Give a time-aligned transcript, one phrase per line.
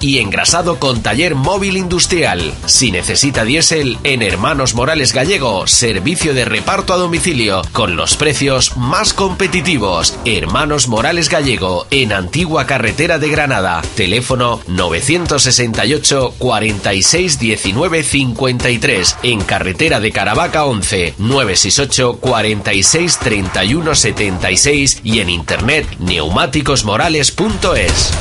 [0.00, 2.52] y engrasado con taller móvil industrial.
[2.66, 8.76] Si necesita diésel, en Hermanos Morales Gallego, servicio de reparto a domicilio con los precios
[8.76, 10.18] más competitivos.
[10.26, 13.80] Hermanos Morales Gallego, en Antigua Carretera de Granada.
[13.96, 19.16] Teléfono 968 46 19 53.
[19.22, 28.12] En Carretera de Caravaca 11 968 46 31 76 y en internet neumáticosmorales.es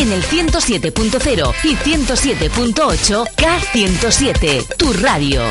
[0.00, 5.42] en el 107.0 y 107.8 K107, tu radio.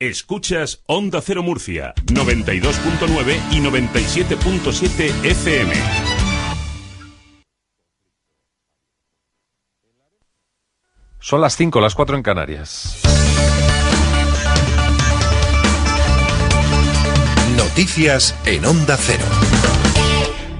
[0.00, 5.74] Escuchas Onda Cero Murcia, 92.9 y 97.7 FM.
[11.20, 13.00] Son las 5, las 4 en Canarias.
[17.56, 19.24] Noticias en Onda Cero.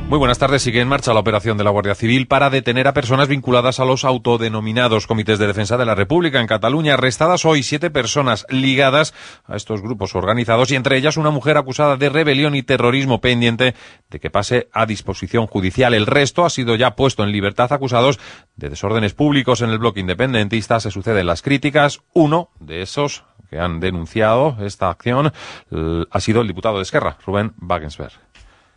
[0.08, 0.62] Muy buenas tardes.
[0.62, 3.84] Sigue en marcha la operación de la Guardia Civil para detener a personas vinculadas a
[3.84, 6.94] los autodenominados comités de defensa de la República en Cataluña.
[6.94, 9.12] Arrestadas hoy siete personas ligadas
[9.44, 13.74] a estos grupos organizados y entre ellas una mujer acusada de rebelión y terrorismo pendiente
[14.08, 15.92] de que pase a disposición judicial.
[15.92, 18.18] El resto ha sido ya puesto en libertad acusados
[18.56, 20.80] de desórdenes públicos en el bloque independentista.
[20.80, 22.00] Se suceden las críticas.
[22.14, 25.34] Uno de esos que han denunciado esta acción
[26.10, 28.27] ha sido el diputado de Esquerra, Rubén Wagensberg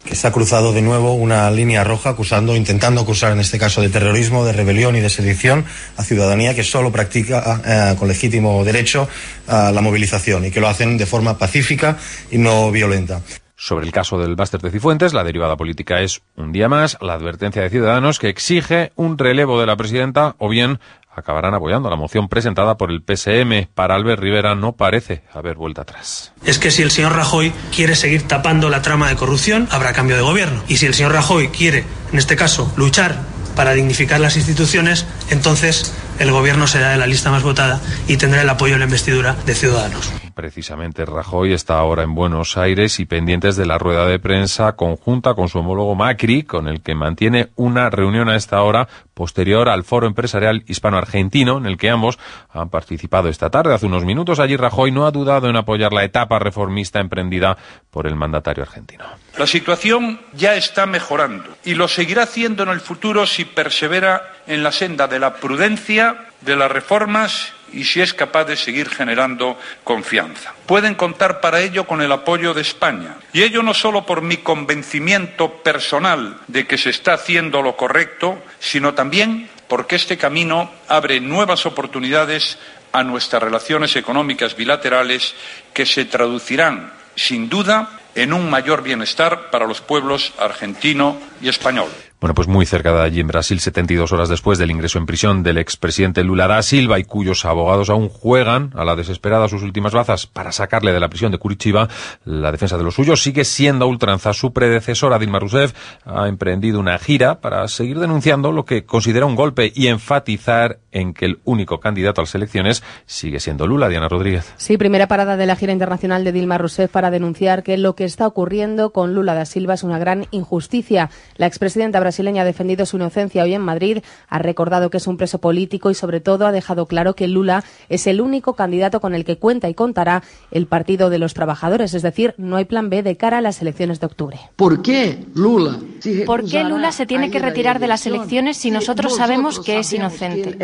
[0.05, 3.81] que se ha cruzado de nuevo una línea roja acusando, intentando acusar en este caso
[3.81, 5.65] de terrorismo, de rebelión y de sedición
[5.97, 9.07] a ciudadanía que solo practica eh, con legítimo derecho
[9.47, 11.97] eh, la movilización y que lo hacen de forma pacífica
[12.31, 13.21] y no violenta.
[13.63, 17.13] Sobre el caso del Báster de Cifuentes, la derivada política es un día más la
[17.13, 20.79] advertencia de Ciudadanos que exige un relevo de la presidenta o bien
[21.15, 23.67] acabarán apoyando la moción presentada por el PSM.
[23.75, 26.33] Para Albert Rivera no parece haber vuelta atrás.
[26.43, 30.15] Es que si el señor Rajoy quiere seguir tapando la trama de corrupción, habrá cambio
[30.15, 30.63] de gobierno.
[30.67, 33.21] Y si el señor Rajoy quiere, en este caso, luchar
[33.55, 38.41] para dignificar las instituciones, entonces el gobierno será de la lista más votada y tendrá
[38.41, 40.11] el apoyo en la investidura de Ciudadanos.
[40.33, 45.33] Precisamente Rajoy está ahora en Buenos Aires y pendientes de la rueda de prensa conjunta
[45.33, 49.83] con su homólogo Macri, con el que mantiene una reunión a esta hora posterior al
[49.83, 52.17] foro empresarial hispano-argentino, en el que ambos
[52.49, 53.73] han participado esta tarde.
[53.73, 57.57] Hace unos minutos allí Rajoy no ha dudado en apoyar la etapa reformista emprendida
[57.89, 59.05] por el mandatario argentino.
[59.37, 64.63] La situación ya está mejorando y lo seguirá haciendo en el futuro si persevera en
[64.63, 69.57] la senda de la prudencia, de las reformas y si es capaz de seguir generando
[69.83, 70.53] confianza.
[70.65, 73.17] Pueden contar para ello con el apoyo de España.
[73.33, 78.41] Y ello no solo por mi convencimiento personal de que se está haciendo lo correcto,
[78.59, 82.57] sino también porque este camino abre nuevas oportunidades
[82.91, 85.33] a nuestras relaciones económicas bilaterales
[85.73, 91.89] que se traducirán, sin duda, en un mayor bienestar para los pueblos argentino y español.
[92.21, 95.41] Bueno, pues muy cerca de allí en Brasil, 72 horas después del ingreso en prisión
[95.41, 99.91] del expresidente Lula da Silva y cuyos abogados aún juegan a la desesperada sus últimas
[99.91, 101.89] bazas para sacarle de la prisión de Curitiba,
[102.23, 104.33] la defensa de los suyos sigue siendo ultranza.
[104.33, 105.73] Su predecesora, Dilma Rousseff,
[106.05, 111.15] ha emprendido una gira para seguir denunciando lo que considera un golpe y enfatizar en
[111.15, 114.53] que el único candidato a las elecciones sigue siendo Lula, Diana Rodríguez.
[114.57, 118.03] Sí, primera parada de la gira internacional de Dilma Rousseff para denunciar que lo que
[118.03, 121.09] está ocurriendo con Lula da Silva es una gran injusticia.
[121.37, 125.39] La expresidenta ha defendido su inocencia hoy en Madrid, ha recordado que es un preso
[125.39, 129.25] político y sobre todo ha dejado claro que Lula es el único candidato con el
[129.25, 133.03] que cuenta y contará el Partido de los Trabajadores, es decir, no hay plan B
[133.03, 134.39] de cara a las elecciones de octubre.
[134.55, 135.79] ¿Por qué Lula?
[136.25, 139.93] ¿Por qué Lula se tiene que retirar de las elecciones si nosotros sabemos que es
[139.93, 140.57] inocente?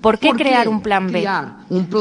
[0.00, 1.26] ¿Por qué crear un plan B?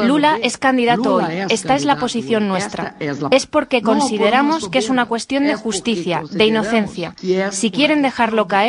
[0.05, 1.23] Lula es candidato hoy.
[1.49, 2.95] Esta es la posición nuestra.
[3.31, 7.15] Es porque consideramos que es una cuestión de justicia, de inocencia.
[7.51, 8.60] Si quieren dejarlo caer,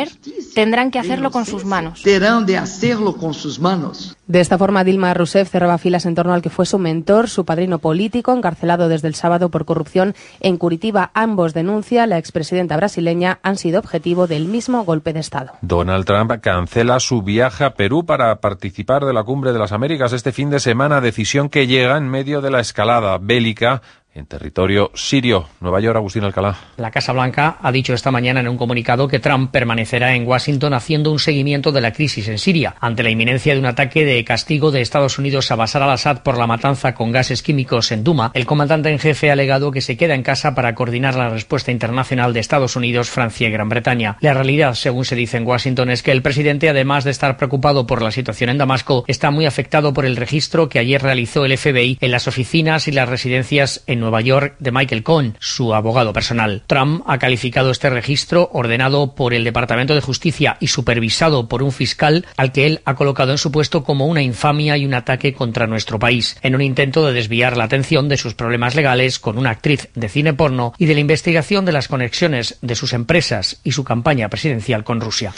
[0.53, 2.03] tendrán que hacerlo con sus manos.
[2.03, 4.15] de hacerlo con sus manos.
[4.27, 7.43] De esta forma, Dilma Rousseff cerraba filas en torno al que fue su mentor, su
[7.43, 11.11] padrino político, encarcelado desde el sábado por corrupción en Curitiba.
[11.13, 15.51] Ambos denuncia la expresidenta brasileña han sido objetivo del mismo golpe de Estado.
[15.61, 20.13] Donald Trump cancela su viaje a Perú para participar de la Cumbre de las Américas
[20.13, 23.81] este fin de semana, decisión que llega en medio de la escalada bélica
[24.15, 25.47] en territorio sirio.
[25.59, 26.55] Nueva York, Agustín Alcalá.
[26.77, 30.73] La Casa Blanca ha dicho esta mañana en un comunicado que Trump permanecerá en Washington
[30.73, 34.23] haciendo un seguimiento de la crisis en Siria, ante la inminencia de un ataque de
[34.23, 38.31] castigo de Estados Unidos a Bashar al-Assad por la matanza con gases químicos en Duma.
[38.33, 41.71] El comandante en jefe ha alegado que se queda en casa para coordinar la respuesta
[41.71, 44.17] internacional de Estados Unidos, Francia y Gran Bretaña.
[44.21, 47.87] La realidad, según se dice en Washington, es que el presidente, además de estar preocupado
[47.87, 51.57] por la situación en Damasco, está muy afectado por el registro que ayer realizó el
[51.57, 56.13] FBI en las oficinas y las residencias en Nueva York de Michael Cohen, su abogado
[56.13, 56.63] personal.
[56.67, 61.71] Trump ha calificado este registro ordenado por el Departamento de Justicia y supervisado por un
[61.71, 65.33] fiscal al que él ha colocado en su puesto como una infamia y un ataque
[65.33, 69.37] contra nuestro país, en un intento de desviar la atención de sus problemas legales con
[69.37, 73.59] una actriz de cine porno y de la investigación de las conexiones de sus empresas
[73.63, 75.33] y su campaña presidencial con Rusia.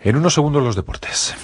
[0.00, 1.34] En unos segundos los deportes.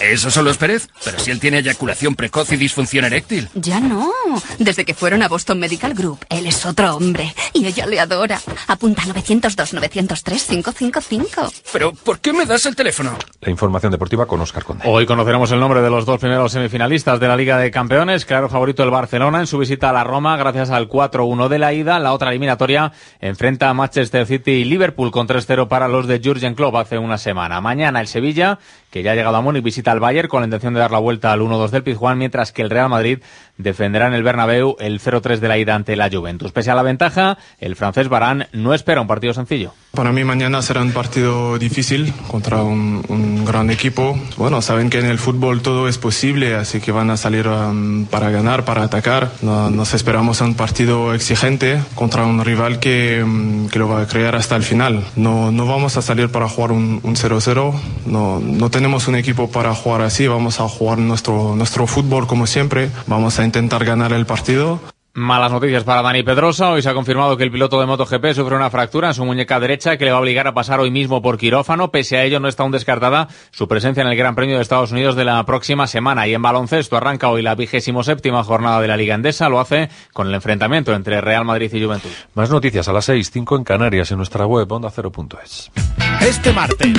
[0.00, 0.88] ¿Eso solo es Pérez?
[1.04, 3.48] Pero si él tiene eyaculación precoz y disfunción eréctil.
[3.54, 4.10] Ya no.
[4.58, 7.34] Desde que fueron a Boston Medical Group, él es otro hombre.
[7.52, 8.40] Y ella le adora.
[8.68, 11.52] Apunta 902-903-555.
[11.72, 13.16] Pero, ¿por qué me das el teléfono?
[13.40, 14.84] La información deportiva con Oscar Conde.
[14.86, 18.24] Hoy conoceremos el nombre de los dos primeros semifinalistas de la Liga de Campeones.
[18.24, 21.72] Claro favorito el Barcelona en su visita a la Roma gracias al 4-1 de la
[21.72, 21.98] ida.
[21.98, 26.54] La otra eliminatoria enfrenta a Manchester City y Liverpool con 3-0 para los de Jurgen
[26.54, 27.29] Klopp hace una semana.
[27.34, 28.58] Mañana el Sevilla,
[28.90, 30.98] que ya ha llegado a Múnich, visita al Bayern con la intención de dar la
[30.98, 33.20] vuelta al 1-2 del Pizjuán, mientras que el Real Madrid
[33.62, 36.52] defenderá en el Bernabéu el 0-3 de la ida ante la Juventus.
[36.52, 39.72] Pese a la ventaja, el francés Barán no espera un partido sencillo.
[39.92, 44.18] Para mí mañana será un partido difícil contra un, un gran equipo.
[44.36, 48.06] Bueno, saben que en el fútbol todo es posible, así que van a salir um,
[48.06, 49.32] para ganar, para atacar.
[49.42, 54.06] No, nos esperamos un partido exigente contra un rival que, um, que, lo va a
[54.06, 55.04] crear hasta el final.
[55.16, 57.74] No, no vamos a salir para jugar un 0-0.
[58.06, 60.26] No, no tenemos un equipo para jugar así.
[60.26, 62.90] Vamos a jugar nuestro, nuestro fútbol como siempre.
[63.06, 64.78] Vamos a intentar ganar el partido.
[65.12, 66.70] Malas noticias para Dani Pedrosa.
[66.70, 69.58] Hoy se ha confirmado que el piloto de MotoGP sufre una fractura en su muñeca
[69.58, 71.90] derecha que le va a obligar a pasar hoy mismo por quirófano.
[71.90, 74.92] Pese a ello, no está aún descartada su presencia en el Gran Premio de Estados
[74.92, 76.28] Unidos de la próxima semana.
[76.28, 79.48] Y en baloncesto arranca hoy la vigésimo séptima jornada de la Liga Endesa.
[79.48, 82.10] Lo hace con el enfrentamiento entre Real Madrid y Juventud.
[82.34, 85.72] Más noticias a las seis, cinco en Canarias en nuestra web onda ondacero.es.
[86.20, 86.94] Este martes.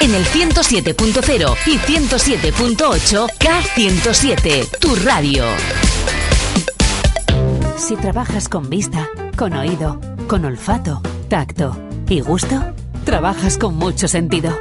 [0.00, 5.44] En el 107.0 y 107.8 K107, tu radio.
[7.80, 9.98] Si trabajas con vista, con oído,
[10.28, 11.74] con olfato, tacto
[12.10, 12.62] y gusto,
[13.04, 14.54] trabajas con mucho sentido.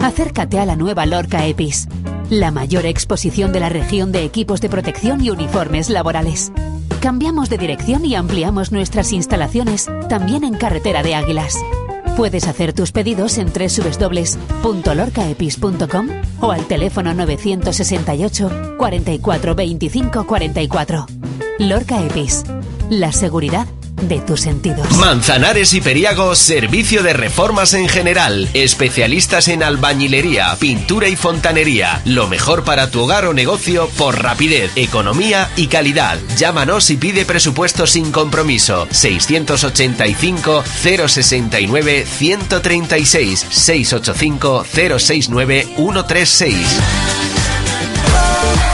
[0.00, 1.88] Acércate a la nueva Lorca EPIS,
[2.30, 6.52] la mayor exposición de la región de equipos de protección y uniformes laborales.
[7.00, 11.56] Cambiamos de dirección y ampliamos nuestras instalaciones también en Carretera de Águilas.
[12.16, 16.08] Puedes hacer tus pedidos en www.lorcaepis.com
[16.40, 21.06] o al teléfono 968 44 25 44.
[21.58, 22.44] Lorca Epis,
[22.92, 23.66] la seguridad
[24.02, 24.90] de tus sentidos.
[24.98, 28.48] Manzanares y Periago, servicio de reformas en general.
[28.52, 32.02] Especialistas en albañilería, pintura y fontanería.
[32.04, 36.18] Lo mejor para tu hogar o negocio por rapidez, economía y calidad.
[36.36, 38.88] Llámanos y pide presupuesto sin compromiso.
[38.90, 44.64] 685 069 136 685
[44.98, 47.31] 069 136.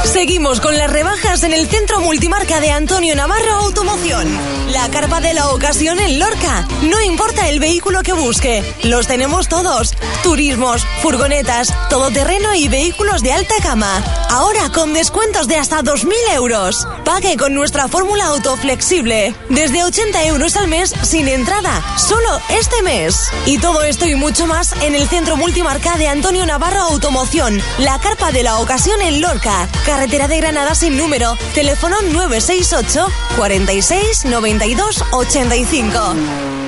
[0.05, 4.27] Seguimos con las rebajas en el centro multimarca de Antonio Navarro Automoción.
[4.73, 6.67] La carpa de la ocasión en Lorca.
[6.83, 9.95] No importa el vehículo que busque, los tenemos todos.
[10.23, 14.03] Turismos, furgonetas, todoterreno y vehículos de alta gama.
[14.31, 16.87] Ahora con descuentos de hasta 2.000 euros.
[17.05, 19.35] Pague con nuestra fórmula autoflexible.
[19.49, 21.83] Desde 80 euros al mes sin entrada.
[21.97, 23.31] Solo este mes.
[23.47, 27.61] Y todo esto y mucho más en el centro multimarca de Antonio Navarro Automoción.
[27.79, 29.69] La carpa de la ocasión en Lorca.
[29.89, 31.35] Carretera de Granada sin número.
[31.55, 33.07] Teléfono 968
[33.39, 36.68] 46 92 85.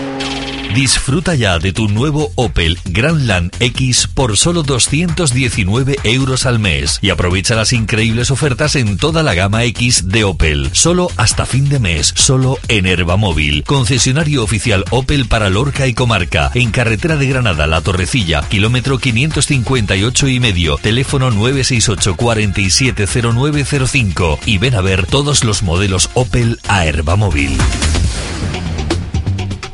[0.74, 7.10] Disfruta ya de tu nuevo Opel Grandland X por solo 219 euros al mes y
[7.10, 10.70] aprovecha las increíbles ofertas en toda la gama X de Opel.
[10.72, 13.64] Solo hasta fin de mes, solo en Herbamóvil.
[13.64, 16.52] Concesionario oficial Opel para Lorca y Comarca.
[16.54, 20.76] En carretera de Granada, La Torrecilla, kilómetro 558 y medio.
[20.76, 27.58] Teléfono 968 470905 y ven a ver todos los modelos Opel a Herbamóvil.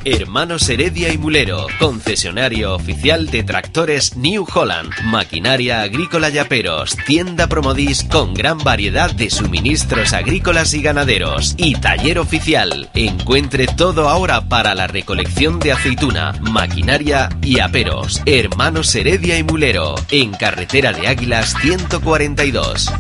[0.08, 7.48] Hermanos Heredia y Mulero, concesionario oficial de tractores New Holland, maquinaria agrícola y aperos, tienda
[7.48, 12.88] Promodis con gran variedad de suministros agrícolas y ganaderos y taller oficial.
[12.94, 18.22] Encuentre todo ahora para la recolección de aceituna, maquinaria y aperos.
[18.26, 22.92] Hermanos Heredia y Mulero, en carretera de Águilas 142.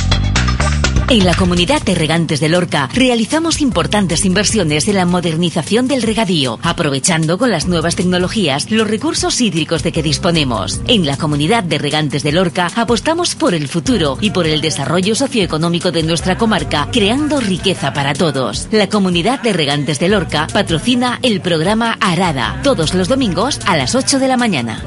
[1.08, 6.58] En la comunidad de regantes de Lorca realizamos importantes inversiones en la modernización del regadío,
[6.64, 10.80] aprovechando con las nuevas tecnologías los recursos hídricos de que disponemos.
[10.88, 15.14] En la comunidad de regantes de Lorca apostamos por el futuro y por el desarrollo
[15.14, 18.66] socioeconómico de nuestra comarca, creando riqueza para todos.
[18.72, 23.94] La comunidad de regantes de Lorca patrocina el programa Arada, todos los domingos a las
[23.94, 24.82] 8 de la mañana.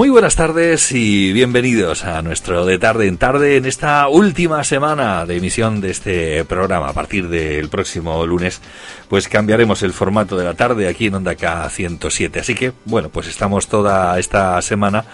[0.00, 5.26] Muy buenas tardes y bienvenidos a nuestro de tarde en tarde en esta última semana
[5.26, 6.88] de emisión de este programa.
[6.88, 8.62] A partir del próximo lunes,
[9.10, 12.40] pues cambiaremos el formato de la tarde aquí en Onda K107.
[12.40, 15.04] Así que, bueno, pues estamos toda esta semana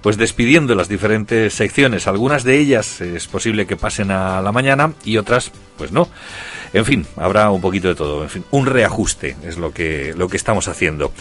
[0.00, 2.06] pues despidiendo las diferentes secciones.
[2.06, 6.08] Algunas de ellas es posible que pasen a la mañana y otras, pues no.
[6.72, 8.22] En fin, habrá un poquito de todo.
[8.22, 11.12] En fin, un reajuste es lo que, lo que estamos haciendo.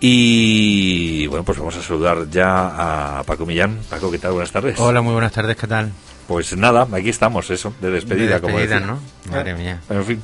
[0.00, 3.78] Y bueno, pues vamos a saludar ya a Paco Millán.
[3.90, 4.32] Paco, ¿qué tal?
[4.32, 4.78] Buenas tardes.
[4.78, 5.92] Hola, muy buenas tardes, ¿qué tal?
[6.28, 8.80] Pues nada, aquí estamos, eso, de despedida, como decía.
[8.80, 9.00] ¿no?
[9.30, 9.80] Madre mía.
[9.88, 10.22] En fin.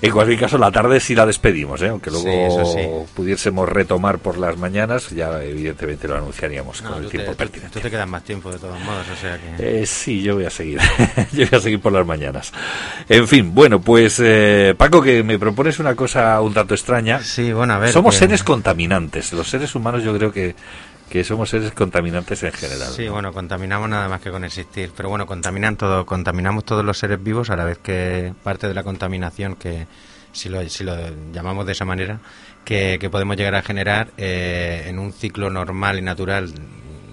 [0.00, 1.88] En cualquier caso, la tarde sí la despedimos, ¿eh?
[1.88, 7.74] aunque luego pudiésemos retomar por las mañanas, ya evidentemente lo anunciaríamos con el tiempo pertinente.
[7.74, 9.82] Tú te quedas más tiempo de todos modos, o sea que...
[9.82, 10.80] Eh, sí, yo voy a seguir,
[11.32, 12.50] yo voy a seguir por las mañanas.
[13.06, 17.20] En fin, bueno, pues eh, Paco, que me propones una cosa un tanto extraña.
[17.20, 17.92] Sí, bueno, a ver.
[17.92, 20.54] Somos seres contaminantes, los seres humanos yo creo que
[21.08, 22.88] que somos seres contaminantes en general.
[22.88, 26.98] Sí, bueno, contaminamos nada más que con existir, pero bueno, contaminan todo, contaminamos todos los
[26.98, 29.86] seres vivos a la vez que parte de la contaminación que
[30.32, 30.94] si lo, si lo
[31.32, 32.20] llamamos de esa manera,
[32.64, 36.52] que, podemos llegar a generar eh, en un ciclo normal y natural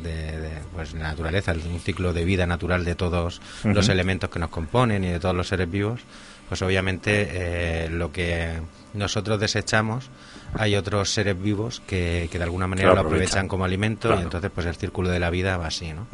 [0.04, 4.50] de, pues, la naturaleza, un ciclo de vida natural de todos los elementos que nos
[4.50, 6.02] componen y de todos los seres vivos,
[6.48, 8.62] pues obviamente eh, lo que
[8.94, 10.10] nosotros desechamos
[10.54, 14.52] hay otros seres vivos que, que de alguna manera lo aprovechan, como alimento y entonces
[14.54, 16.08] pues el círculo de la vida va así, ¿no?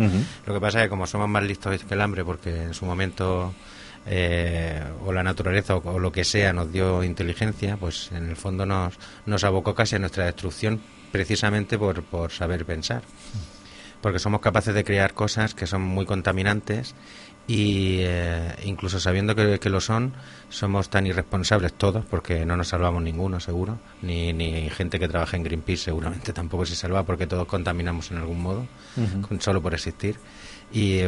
[0.46, 2.86] Lo que pasa es que como somos más listos que el hambre porque en su
[2.86, 3.54] momento
[4.06, 8.66] eh, o la naturaleza o, lo que sea nos dio inteligencia, pues en el fondo
[8.66, 8.96] nos,
[9.26, 13.04] nos abocó casi a nuestra destrucción precisamente por, por saber pensar.
[14.02, 16.96] Porque somos capaces de crear cosas que son muy contaminantes
[17.48, 20.14] y eh, incluso sabiendo que, lo son,
[20.50, 25.38] somos tan irresponsables todos, porque no nos salvamos ninguno, seguro, ni, ni gente que trabaja
[25.38, 28.68] en Greenpeace seguramente tampoco se salva, porque todos contaminamos en algún modo,
[29.40, 30.18] solo por existir.
[30.72, 31.00] Y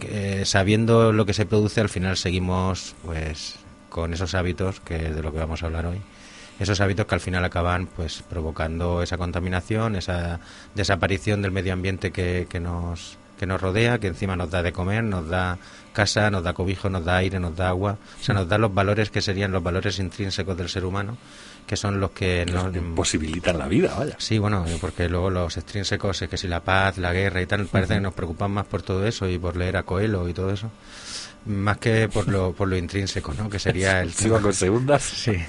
[0.00, 3.56] eh, sabiendo lo que se produce, al final seguimos pues
[3.88, 6.00] con esos hábitos, que de lo que vamos a hablar hoy,
[6.58, 10.40] esos hábitos que al final acaban pues provocando esa contaminación, esa
[10.74, 14.72] desaparición del medio ambiente que, que nos que nos rodea, que encima nos da de
[14.72, 15.58] comer, nos da
[15.92, 18.72] casa, nos da cobijo, nos da aire, nos da agua, o sea, nos da los
[18.72, 21.18] valores que serían los valores intrínsecos del ser humano,
[21.66, 24.16] que son los que nos posibilitan la vida, vaya.
[24.18, 27.66] Sí, bueno, porque luego los extrínsecos es que si la paz, la guerra y tal,
[27.66, 30.50] parece que nos preocupan más por todo eso y por leer a Coelho y todo
[30.50, 30.70] eso
[31.46, 33.48] más que por lo, por lo intrínseco, ¿no?
[33.48, 34.12] Que sería el...
[34.14, 35.02] ¿Sigo con segundas?
[35.02, 35.36] Sí.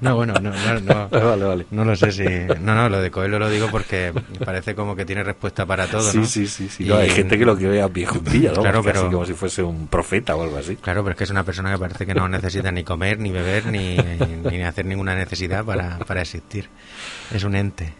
[0.00, 1.66] No, bueno, no, no, no, vale, vale.
[1.70, 2.24] no lo sé si...
[2.60, 4.12] No, no, lo de Coelho lo digo porque
[4.44, 6.24] parece como que tiene respuesta para todo, ¿no?
[6.24, 6.90] Sí, sí, sí.
[6.90, 8.62] hay gente que lo que ve a pie ¿no?
[8.62, 9.10] Claro, pero...
[9.10, 10.76] como si fuese un profeta o algo así.
[10.76, 13.30] Claro, pero es que es una persona que parece que no necesita ni comer, ni
[13.30, 16.68] beber, ni, ni hacer ninguna necesidad para, para existir.
[17.32, 17.94] Es un ente.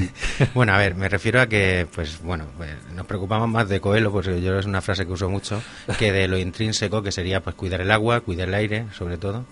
[0.54, 4.12] bueno, a ver, me refiero a que, pues, bueno, pues, nos preocupamos más de Coelho,
[4.12, 5.60] pues yo es una frase que uso mucho,
[5.98, 9.16] que de lo intrínseco seco, que sería pues cuidar el agua, cuidar el aire, sobre
[9.16, 9.44] todo,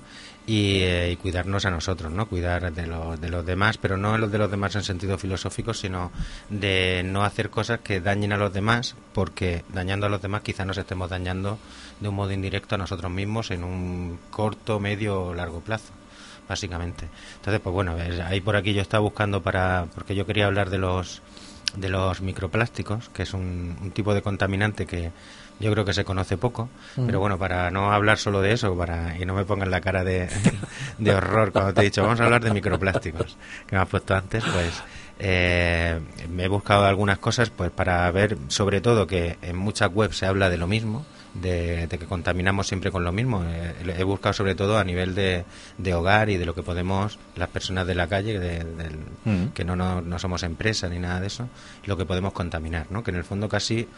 [0.47, 2.27] eh, y, cuidarnos a nosotros, ¿no?
[2.27, 5.73] Cuidar de, los de los demás, pero no los de los demás en sentido filosófico,
[5.73, 6.13] sino
[6.51, 10.67] de no hacer cosas que dañen a los demás, porque dañando a los demás quizás
[10.67, 11.59] nos estemos dañando
[12.01, 15.93] de un modo indirecto a nosotros mismos en un corto, medio o largo plazo
[16.49, 17.09] básicamente.
[17.37, 17.97] Entonces, pues bueno,
[18.27, 21.23] ahí por aquí yo estaba buscando para, porque yo quería hablar de los
[21.77, 25.11] de los microplásticos, que es un, un tipo de contaminante que
[25.61, 26.69] yo creo que se conoce poco,
[27.07, 30.03] pero bueno, para no hablar solo de eso, para y no me pongan la cara
[30.03, 30.29] de,
[30.99, 33.37] de horror cuando te he dicho, vamos a hablar de microplásticos,
[33.67, 34.83] que me has puesto antes, pues
[35.21, 40.17] eh, me he buscado algunas cosas pues para ver, sobre todo, que en muchas webs
[40.17, 43.45] se habla de lo mismo, de, que contaminamos siempre con lo mismo.
[43.45, 45.45] Eh, he buscado sobre todo a nivel de,
[45.79, 48.65] de, hogar y de lo que podemos, las personas de la calle, de,
[49.55, 51.49] que no, no, no, somos empresa ni nada de eso,
[51.85, 53.03] lo que podemos contaminar, ¿no?
[53.03, 53.89] Que en el fondo casi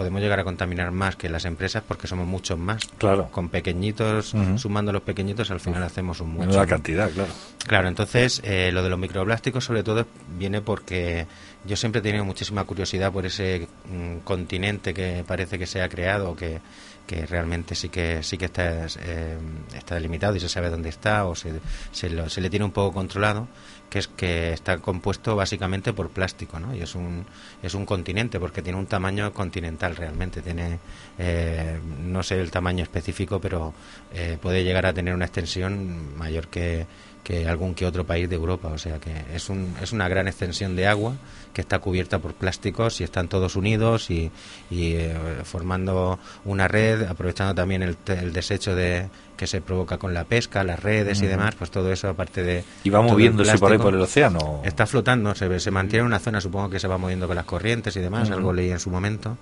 [0.00, 2.82] podemos llegar a contaminar más que las empresas porque somos muchos más.
[2.96, 3.28] Claro.
[3.30, 6.56] Con pequeñitos, sumando los pequeñitos, al final hacemos un mucho.
[6.56, 7.30] La cantidad, claro.
[7.66, 10.06] Claro, entonces eh, lo de los microplásticos sobre todo
[10.38, 11.26] viene porque
[11.64, 15.88] yo siempre he tenido muchísima curiosidad por ese mm, continente que parece que se ha
[15.88, 16.60] creado, que,
[17.06, 19.38] que realmente sí que sí que está, eh,
[19.74, 21.60] está delimitado y se sabe dónde está o se,
[21.92, 23.48] se, se le tiene un poco controlado
[23.90, 26.74] que es que está compuesto básicamente por plástico, ¿no?
[26.74, 27.26] Y es un,
[27.62, 30.40] es un continente porque tiene un tamaño continental realmente.
[30.40, 30.78] Tiene,
[31.18, 33.74] eh, no sé el tamaño específico, pero
[34.14, 36.86] eh, puede llegar a tener una extensión mayor que,
[37.30, 38.68] que algún que otro país de Europa.
[38.68, 41.14] O sea que es, un, es una gran extensión de agua
[41.52, 44.30] que está cubierta por plásticos y están todos unidos y,
[44.70, 50.12] y eh, formando una red, aprovechando también el, el desecho de que se provoca con
[50.12, 52.62] la pesca, las redes y demás, pues todo eso aparte de...
[52.84, 54.60] ¿Y va moviéndose por ahí por el océano?
[54.64, 57.46] Está flotando, se, se mantiene en una zona, supongo que se va moviendo con las
[57.46, 59.38] corrientes y demás, algo leí en su momento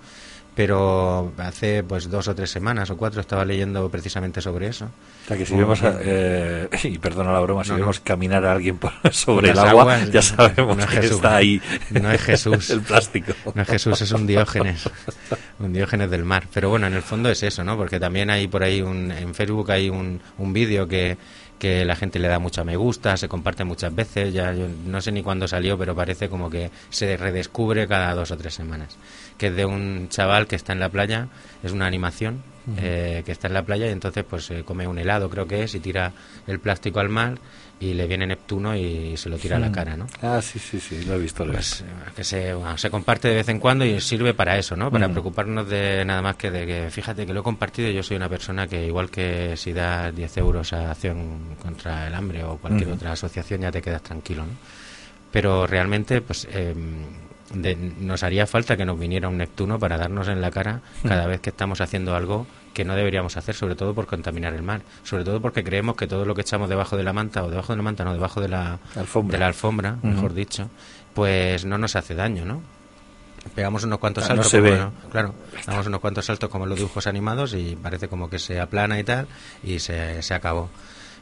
[0.55, 4.85] pero hace pues dos o tres semanas o cuatro estaba leyendo precisamente sobre eso.
[4.85, 8.77] O sea que si vemos, eh, y perdona la broma, si vemos caminar a alguien
[8.77, 11.61] por, sobre el agua, ya sabemos que está ahí.
[11.91, 12.69] No es Jesús.
[12.71, 13.33] el plástico.
[13.53, 14.89] No es Jesús, es un diógenes.
[15.59, 16.45] un diógenes del mar.
[16.53, 17.77] Pero bueno, en el fondo es eso, ¿no?
[17.77, 21.17] Porque también hay por ahí un, en Facebook hay un, un vídeo que
[21.59, 25.01] que la gente le da mucha me gusta, se comparte muchas veces, ya yo no
[25.01, 28.97] sé ni cuándo salió, pero parece como que se redescubre cada dos o tres semanas
[29.39, 31.27] que es de un chaval que está en la playa,
[31.63, 32.43] es una animación
[32.77, 35.73] eh, que está en la playa y entonces pues come un helado creo que es
[35.73, 36.11] y tira
[36.45, 37.39] el plástico al mar
[37.79, 40.05] y le viene Neptuno y se lo tira a la cara, ¿no?
[40.21, 41.45] Ah, sí, sí, sí, lo he visto.
[41.45, 44.91] pues, que se, se comparte de vez en cuando y sirve para eso, ¿no?
[44.91, 48.17] Para preocuparnos de nada más que de que, fíjate que lo he compartido yo soy
[48.17, 52.57] una persona que igual que si das 10 euros a Acción contra el Hambre o
[52.57, 54.53] cualquier otra asociación ya te quedas tranquilo, ¿no?
[55.31, 56.47] Pero realmente, pues...
[56.51, 56.75] Eh,
[57.53, 61.41] nos haría falta que nos viniera un Neptuno para darnos en la cara cada vez
[61.41, 65.23] que estamos haciendo algo que no deberíamos hacer, sobre todo por contaminar el mar, sobre
[65.23, 67.77] todo porque creemos que todo lo que echamos debajo de la manta, o debajo de
[67.77, 70.69] la manta, no, debajo de la alfombra, de la alfombra mejor dicho,
[71.13, 72.61] pues no nos hace daño, ¿no?
[73.55, 74.53] Pegamos unos cuantos saltos,
[75.11, 75.33] claro,
[75.65, 79.03] damos unos cuantos saltos como los dibujos animados y parece como que se aplana y
[79.03, 79.27] tal,
[79.63, 80.69] y se, se acabó.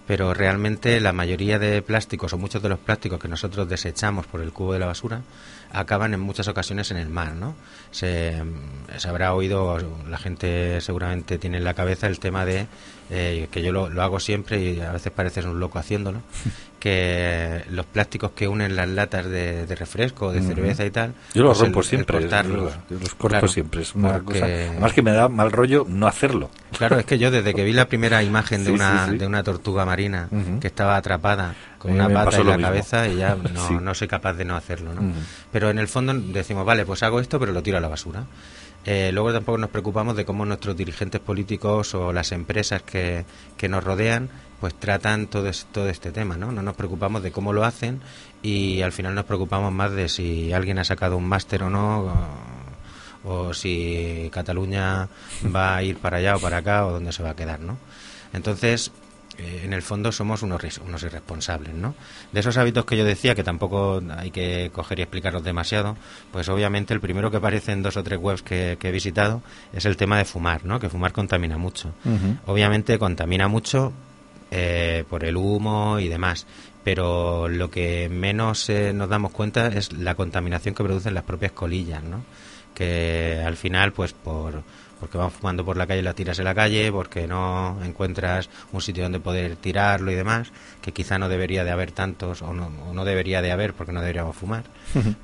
[0.08, 4.42] Pero realmente la mayoría de plásticos o muchos de los plásticos que nosotros desechamos por
[4.42, 5.22] el cubo de la basura
[5.72, 7.56] acaban en muchas ocasiones en el mar, ¿no?
[7.92, 8.42] Se,
[8.98, 9.78] se habrá oído,
[10.10, 12.68] la gente seguramente tiene en la cabeza el tema de,
[13.10, 16.22] eh, que yo lo, lo, hago siempre y a veces pareces un loco haciéndolo,
[16.80, 21.14] que los plásticos que unen las latas de, refresco, de cerveza y tal...
[21.34, 24.46] Yo los pues rompo siempre, los corto siempre, es una cosa...
[24.46, 26.50] Además que me da mal rollo no hacerlo.
[26.78, 29.86] Claro, es que yo desde que vi la primera imagen de, una, de una tortuga
[29.86, 34.08] marina que estaba atrapada con una pata en la cabeza y ya no, no, soy
[34.08, 35.14] capaz de no hacerlo, ¿no?
[35.52, 38.26] Pero en el fondo decimos, vale, pues hago esto, pero lo tiro a la basura.
[38.90, 43.26] Eh, luego tampoco nos preocupamos de cómo nuestros dirigentes políticos o las empresas que,
[43.58, 44.30] que nos rodean
[44.62, 46.54] pues tratan todo, todo este tema, ¿no?
[46.54, 48.00] No nos preocupamos de cómo lo hacen
[48.42, 52.14] y al final nos preocupamos más de si alguien ha sacado un máster o no
[53.26, 55.10] o, si Cataluña
[55.54, 57.78] va a ir para allá o para acá o dónde se va a quedar, ¿no?
[58.32, 58.94] Entonces,
[59.38, 61.94] eh, en el fondo somos unos, unos irresponsables, ¿no?
[62.32, 65.96] De esos hábitos que yo decía, que tampoco hay que coger y explicarlos demasiado,
[66.32, 69.42] pues obviamente el primero que aparece en dos o tres webs que, he visitado
[69.74, 70.80] es el tema de fumar, ¿no?
[70.80, 71.94] Que fumar contamina mucho.
[72.46, 73.94] Obviamente contamina mucho
[74.50, 76.48] eh, por el humo y demás,
[76.84, 81.52] pero lo que menos eh, nos damos cuenta es la contaminación que producen las propias
[81.52, 82.24] colillas, ¿no?
[82.74, 84.64] Que al final, pues por
[85.00, 88.82] porque van fumando por la calle, la tiras en la calle, porque no encuentras un
[88.82, 92.70] sitio donde poder tirarlo y demás, que quizá no debería de haber tantos, o no,
[92.70, 94.64] no debería de haber porque no deberíamos fumar,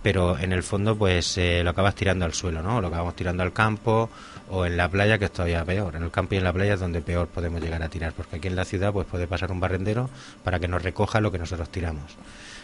[0.01, 2.81] pero en el fondo pues eh, lo acabas tirando al suelo, ¿no?
[2.81, 4.09] Lo acabamos tirando al campo
[4.49, 5.95] o en la playa, que es todavía peor.
[5.95, 8.37] En el campo y en la playa es donde peor podemos llegar a tirar, porque
[8.37, 10.09] aquí en la ciudad pues puede pasar un barrendero
[10.43, 12.15] para que nos recoja lo que nosotros tiramos.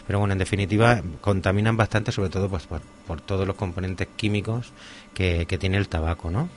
[0.06, 4.72] Pero bueno, en definitiva, contaminan bastante, sobre todo pues por, por todos los componentes químicos
[5.14, 6.48] que, que tiene el tabaco, ¿no?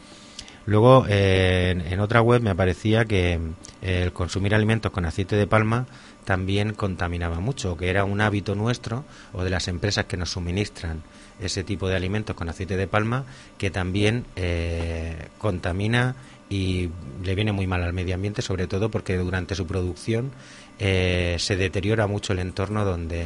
[0.66, 3.34] Luego, eh, en, otra web me aparecía que
[3.82, 5.88] eh, el consumir alimentos con aceite de palma
[6.24, 11.04] también contaminaba mucho, que era un hábito nuestro o de las empresas que nos suministran
[11.42, 13.26] ese tipo de alimentos con aceite de palma,
[13.58, 16.16] que también eh, contamina
[16.50, 16.90] y
[17.24, 20.32] le viene muy mal al medio ambiente, sobre todo porque durante su producción
[20.78, 23.26] se deteriora mucho el entorno donde,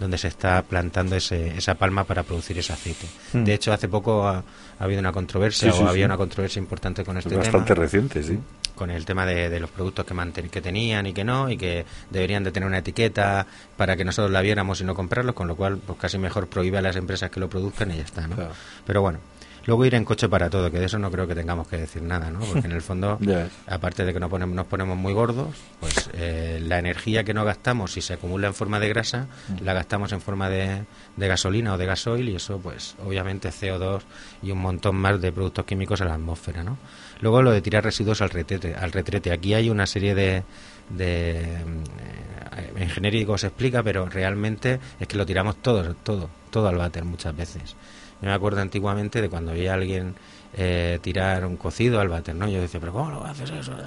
[0.00, 3.06] donde se está plantando ese, esa palma para producir ese aceite.
[3.32, 3.44] Hmm.
[3.44, 4.44] De hecho, hace poco ha,
[4.78, 7.58] habido una controversia o había una controversia importante con este Bastante tema.
[7.58, 8.38] Bastante reciente, sí.
[8.74, 12.44] Con el tema de, los productos que, que tenían y que no, y que deberían
[12.44, 15.78] de tener una etiqueta para que nosotros la viéramos y no comprarlos, con lo cual
[15.78, 18.36] pues casi mejor prohíbe a las empresas que lo produzcan y ya está, ¿no?
[18.84, 19.18] Pero bueno,
[19.66, 22.02] Luego ir en coche para todo, que de eso no creo que tengamos que decir
[22.02, 22.40] nada, ¿no?
[22.40, 23.18] Porque en el fondo,
[23.66, 25.48] aparte de que nos ponemos, nos ponemos muy gordos,
[25.80, 29.64] pues eh, la energía que no gastamos, si se acumula en forma de grasa, mm.
[29.64, 30.84] la gastamos en forma de,
[31.16, 34.02] de, gasolina o de gasoil y eso, pues obviamente CO2
[34.42, 36.78] y un montón más de productos químicos a la atmósfera, ¿no?
[37.20, 38.74] Luego lo de tirar residuos al retrete.
[38.74, 39.32] Al retrete.
[39.32, 40.44] Aquí hay una serie de,
[40.90, 46.68] de eh, en genérico se explica, pero realmente es que lo tiramos todo, todo, todo
[46.68, 47.76] al váter muchas veces.
[48.22, 50.14] Yo me acuerdo antiguamente de cuando veía a alguien
[50.54, 52.48] eh, tirar un cocido al váter, ¿no?
[52.48, 53.72] Yo decía, pero ¿cómo lo haces eso?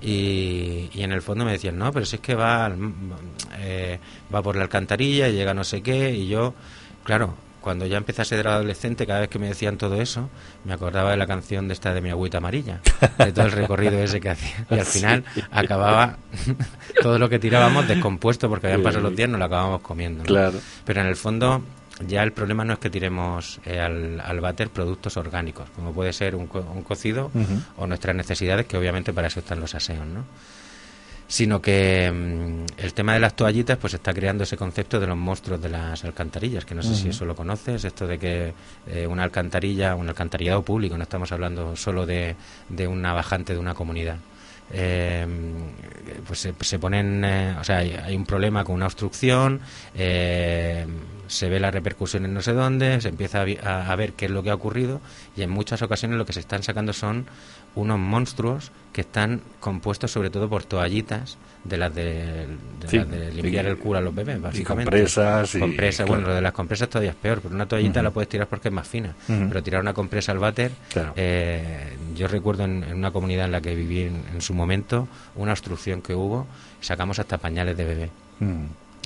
[0.00, 2.74] Y, y, en el fondo me decían, no, pero si es que va,
[3.58, 3.98] eh,
[4.34, 6.54] va por la alcantarilla y llega no sé qué, y yo,
[7.02, 10.28] claro, cuando ya empecé a ser adolescente, cada vez que me decían todo eso,
[10.64, 12.82] me acordaba de la canción de esta de mi agüita amarilla,
[13.16, 14.66] de todo el recorrido ese que hacía.
[14.70, 16.18] Y al final acababa
[17.02, 20.24] todo lo que tirábamos descompuesto porque habían pasado los días, nos lo acabábamos comiendo.
[20.24, 20.58] Claro.
[20.84, 21.62] Pero en el fondo
[22.00, 26.12] ya el problema no es que tiremos eh, al, al váter productos orgánicos, como puede
[26.12, 27.30] ser un, un cocido
[27.76, 30.24] o nuestras necesidades, que obviamente para eso están los aseos, ¿no?
[31.26, 35.16] Sino que mm, el tema de las toallitas, pues está creando ese concepto de los
[35.16, 38.52] monstruos de las alcantarillas, que no sé si eso lo conoces, esto de que
[38.88, 42.36] eh, una alcantarilla, un alcantarillado público, no estamos hablando solo de,
[42.68, 44.16] de una bajante de una comunidad.
[44.72, 45.26] Eh,
[46.26, 49.60] pues se, se ponen, eh, o sea, hay, hay un problema con una obstrucción,
[49.94, 50.86] eh,
[51.28, 54.30] se ve la repercusión en no sé dónde, se empieza a, a- ver qué es
[54.30, 55.00] lo que ha ocurrido
[55.36, 57.26] y en muchas ocasiones lo que se están sacando son
[57.74, 62.04] unos monstruos que están compuestos sobre todo por toallitas de las de,
[62.80, 64.90] de Sí, las de limpiar y- el culo a los bebés, y básicamente.
[64.90, 66.20] compresas y- Compresas, claro.
[66.20, 68.68] bueno, lo de las compresas todavía es peor, pero una toallita la puedes tirar porque
[68.68, 71.14] es más fina, pero tirar una compresa al váter, Claro.
[71.16, 75.08] eh, yo recuerdo en, en una comunidad en la que viví en, en su momento
[75.34, 76.46] una obstrucción que hubo,
[76.80, 78.10] sacamos hasta pañales de bebé.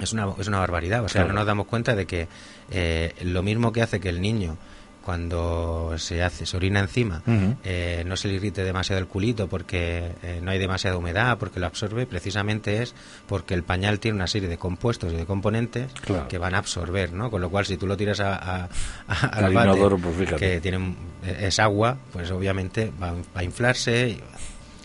[0.01, 1.29] Es una, es una barbaridad, o sea, Claro.
[1.35, 2.29] no nos damos cuenta de que
[2.71, 4.57] eh, lo mismo que hace que el niño
[5.05, 7.23] cuando se hace se orina encima
[7.65, 11.59] eh, no se le irrite demasiado el culito porque eh, no hay demasiada humedad porque
[11.61, 12.95] lo absorbe precisamente es
[13.27, 16.29] porque el pañal tiene una serie de compuestos y de componentes Claro.
[16.29, 18.69] que van a absorber no con lo cual si tú lo tiras a, a,
[19.09, 20.95] a- Al inodoro, pues que tiene
[21.41, 24.21] es agua pues obviamente va, va a inflarse y-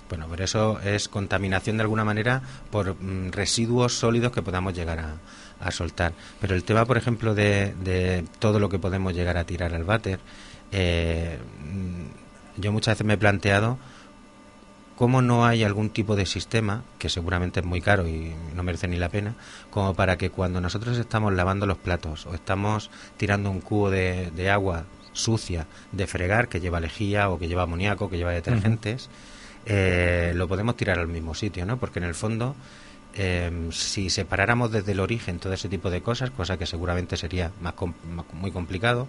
[0.10, 5.00] bueno, pero eso es contaminación de alguna manera por mm, residuos sólidos que podamos llegar
[5.00, 5.16] a,
[5.60, 6.14] a soltar.
[6.40, 9.84] Pero el tema, por ejemplo, de, de todo lo que podemos llegar a tirar al
[9.84, 10.20] váter,
[10.72, 13.78] eh, mm, yo muchas veces me he planteado
[14.96, 18.88] cómo no hay algún tipo de sistema, que seguramente es muy caro y no merece
[18.88, 19.36] ni la pena,
[19.70, 24.32] como para que cuando nosotros estamos lavando los platos o estamos tirando un cubo de,
[24.32, 29.10] de agua sucia de fregar que lleva lejía o que lleva amoníaco, que lleva detergentes,
[29.66, 31.78] eh, lo podemos tirar al mismo sitio, ¿no?
[31.78, 32.56] Porque en el fondo,
[33.16, 37.52] eh, si separáramos desde el origen todo ese tipo de cosas, cosa que seguramente sería
[37.62, 39.08] más com- más- muy complicado,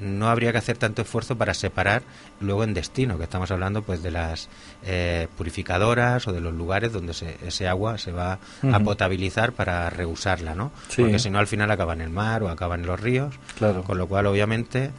[0.00, 2.02] no habría que hacer tanto esfuerzo para separar
[2.40, 4.48] luego en destino, que estamos hablando pues de las
[4.84, 8.38] eh, purificadoras o de los lugares donde se- ese agua se va
[8.72, 10.72] a potabilizar para reusarla, ¿no?
[10.88, 11.02] Sí.
[11.02, 13.84] Porque si no al final acaba en el mar o acaba en los ríos, Claro.
[13.84, 14.90] con lo cual obviamente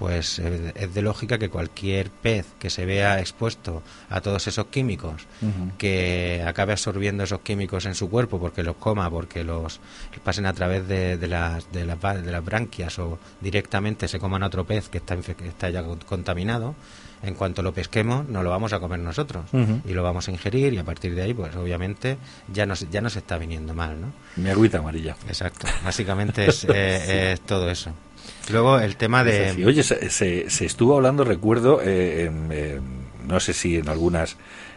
[0.00, 4.66] pues eh, es de lógica que cualquier pez que se vea expuesto a todos esos
[4.68, 5.26] químicos
[5.76, 9.78] que acabe absorbiendo esos químicos en su cuerpo porque los coma, porque los
[10.24, 14.42] pasen a través de, de las, de, las, de las branquias o directamente se coman
[14.42, 16.74] a otro pez que está, que está ya con- contaminado,
[17.22, 19.44] en cuanto lo pesquemos nos lo vamos a comer nosotros
[19.84, 22.16] y lo vamos a ingerir y a partir de ahí pues obviamente
[22.50, 24.12] ya nos, ya nos está viniendo mal, ¿no?
[24.36, 25.14] Mi agüita amarilla.
[25.28, 27.92] Exacto, básicamente es, eh, es todo eso.
[28.50, 29.50] Luego el tema de...
[29.50, 29.64] Así.
[29.64, 32.80] Oye, se, se- se estuvo hablando, recuerdo, eh, en,
[33.26, 34.36] no sé si en algunas,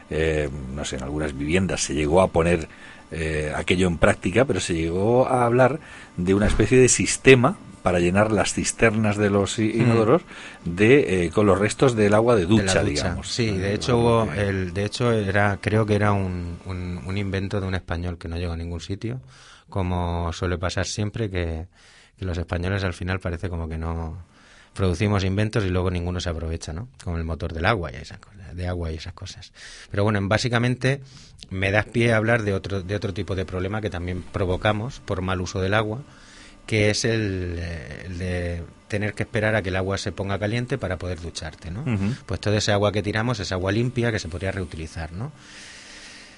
[0.10, 2.68] eh, no sé, en algunas viviendas se llegó a poner
[3.12, 5.80] eh, aquello en práctica, pero se llegó a hablar
[6.18, 10.22] de una especie de sistema para llenar las cisternas de los i- inodoros
[10.64, 12.84] de eh, con los restos del agua de de ducha, la ducha.
[13.04, 13.28] digamos.
[13.28, 17.60] Sí, de hecho hubo el, de hecho era, creo que era un, un, un invento
[17.60, 19.20] de un español que no llegó a ningún sitio,
[19.70, 21.66] como suele pasar siempre que,
[22.18, 24.18] que los españoles al final parece como que no
[24.74, 26.90] producimos inventos y luego ninguno se aprovecha, ¿no?
[27.04, 29.54] Como el motor del agua y esas cosas, de agua y esas cosas.
[29.92, 31.02] Pero bueno, básicamente
[31.50, 35.00] me das pie a hablar de otro de otro tipo de problema que también provocamos
[35.02, 36.02] por mal uso del agua,
[36.66, 40.38] que es el, eh, el de tener que esperar a que el agua se ponga
[40.40, 41.84] caliente para poder ducharte, ¿no?
[42.26, 45.32] Pues todo ese agua que tiramos es agua limpia que se podría reutilizar, ¿no?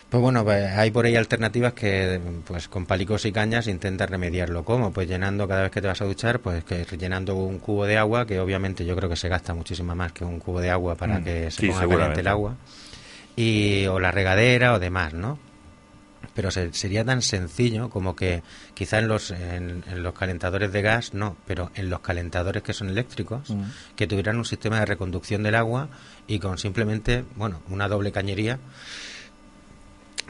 [0.09, 4.63] Pues bueno, pues hay por ahí alternativas que pues con palicos y cañas intentas remediarlo.
[4.63, 4.93] ¿Cómo?
[4.93, 7.97] Pues llenando cada vez que te vas a duchar, pues que llenando un cubo de
[7.97, 10.95] agua, que obviamente yo creo que se gasta muchísimo más que un cubo de agua
[10.95, 12.55] para Mm, que se sí, ponga caliente el agua.
[13.35, 15.37] Y, o la regadera o demás, ¿no?
[16.33, 20.81] Pero se- sería tan sencillo como que quizá en los, en, en los calentadores de
[20.81, 23.63] gas no, pero en los calentadores que son eléctricos, Mm.
[23.97, 25.89] que tuvieran un sistema de reconducción del agua
[26.27, 28.59] y con simplemente, bueno, una doble cañería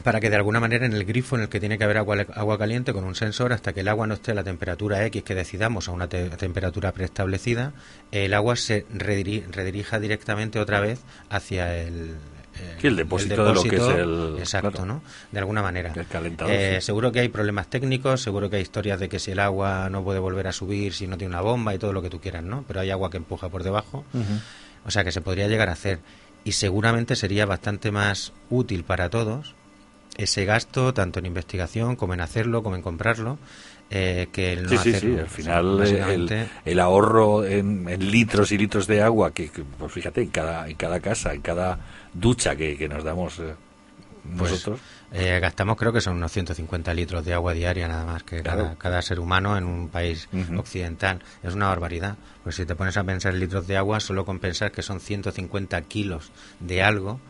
[0.06, 2.16] para que de alguna manera en el grifo en el que tiene que haber agua,
[2.34, 5.22] agua caliente con un sensor hasta que el agua no esté a la temperatura X
[5.24, 7.72] que decidamos a una te- temperatura preestablecida,
[8.12, 12.14] el agua se rediri- redirija directamente otra vez hacia el,
[12.80, 14.86] Sí, el depósito de lo que es el- exacto, claro.
[14.86, 15.02] ¿no?
[15.32, 15.92] De alguna manera.
[15.94, 16.86] El calentador, Eh, sí.
[16.86, 20.02] Seguro que hay problemas técnicos, seguro que hay historias de que si el agua no
[20.04, 22.44] puede volver a subir, si no tiene una bomba y todo lo que tú quieras,
[22.44, 22.64] ¿no?
[22.68, 24.04] Pero hay agua que empuja por debajo.
[24.86, 25.98] O sea que se podría llegar a hacer.
[26.44, 29.54] Y seguramente sería bastante más útil para todos
[30.16, 33.38] ese gasto tanto en investigación como en hacerlo, como en comprarlo.
[33.88, 35.14] Eh, que el no sí, sí, hacerlo.
[35.14, 39.62] sí, al final el, el, ahorro en, en, litros y litros de agua, que, que,
[39.62, 41.78] pues fíjate, en cada, en cada casa, en cada
[42.12, 43.54] ducha que, que nos damos eh,
[44.36, 44.80] pues, nosotros.
[45.12, 48.62] Eh, gastamos creo que son unos 150 litros de agua diaria nada más que Claro.
[48.62, 51.22] cada, cada ser humano en un país occidental.
[51.44, 52.16] Es una barbaridad.
[52.42, 54.98] Pues si te pones a pensar en litros de agua, solo con pensar que son
[54.98, 57.20] 150 kilos de algo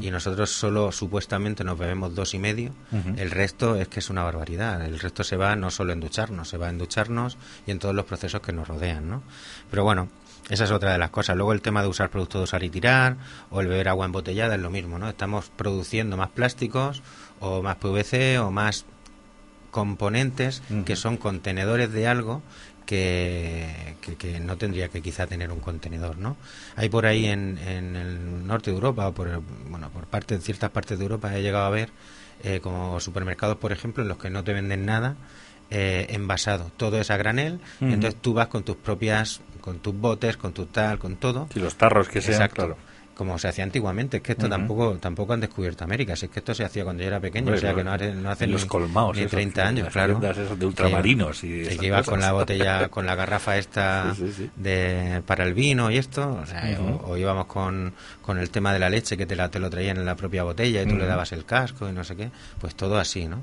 [0.00, 2.72] Y nosotros solo supuestamente nos bebemos dos y medio,
[3.16, 4.84] el resto es que es una barbaridad.
[4.84, 7.94] El resto se va no solo en ducharnos, se va en ducharnos y en todos
[7.94, 9.22] los procesos que nos rodean, ¿no?
[9.70, 10.08] Pero bueno,
[10.48, 11.36] esa es otra de las cosas.
[11.36, 13.16] Luego el tema de usar productos de usar y tirar
[13.50, 15.08] o el beber agua embotellada es lo mismo, ¿no?
[15.08, 17.02] Estamos produciendo más plásticos
[17.40, 18.84] o más PVC o más
[19.70, 22.42] componentes que son contenedores de algo
[22.86, 26.36] que, que, que no tendría que quizá tener un contenedor, ¿no?
[26.76, 30.38] Hay por ahí en, en el norte de Europa o por, el- bueno, por parte,
[30.40, 31.90] ciertas partes de Europa he llegado a ver
[32.42, 35.16] eh, como supermercados, por ejemplo, en los que no te venden nada
[35.70, 36.70] eh, envasado.
[36.76, 40.66] Todo es a granel, entonces tú vas con tus propias, con tus botes, con tu
[40.66, 41.48] tal, con todo.
[41.54, 42.54] Y los tarros que sean, Exacto.
[42.66, 42.76] claro.
[43.14, 46.40] Como se hacía antiguamente, es que esto tampoco tampoco han descubierto América, si es que
[46.40, 48.52] esto se hacía cuando yo era pequeño, o sea que no hace, no hace en
[48.52, 50.18] los ni, colmaos, ni esos, 30 años, claro.
[50.22, 52.10] esas de Que ultramarinos y esas que iba cosas.
[52.10, 54.50] con la botella, con la garrafa esta Sí, sí, sí.
[54.56, 58.72] de para el vino y esto, o, sea, o, o íbamos con, con el tema
[58.72, 60.96] de la leche que te, la, te lo traían en la propia botella y tú
[60.96, 63.42] le dabas el casco y no sé qué, pues todo así, ¿no?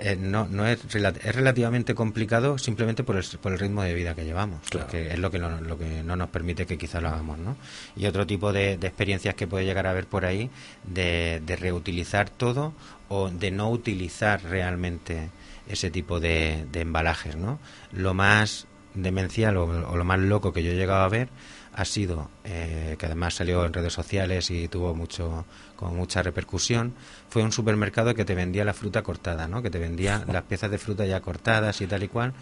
[0.00, 4.14] Eh, no, no es, es relativamente complicado simplemente por el, por el ritmo de vida
[4.14, 7.08] que llevamos, porque es lo que, no, lo que no nos permite que quizá lo
[7.08, 7.56] hagamos, ¿no?
[7.96, 10.50] Y otro tipo de, de experiencias que puede llegar a haber por ahí
[10.84, 12.74] de, de reutilizar todo
[13.08, 15.30] o de no utilizar realmente
[15.68, 17.58] ese tipo de, de embalajes, ¿no?
[17.92, 21.28] Lo más demencial o, o lo más loco que yo he llegado a ver
[21.72, 25.44] ha sido, eh, que además salió en redes sociales y tuvo mucho
[25.76, 26.94] con mucha repercusión,
[27.28, 29.62] fue un supermercado que te vendía la fruta cortada, ¿no?
[29.62, 32.32] Que te vendía las piezas de fruta ya cortadas y tal y cual.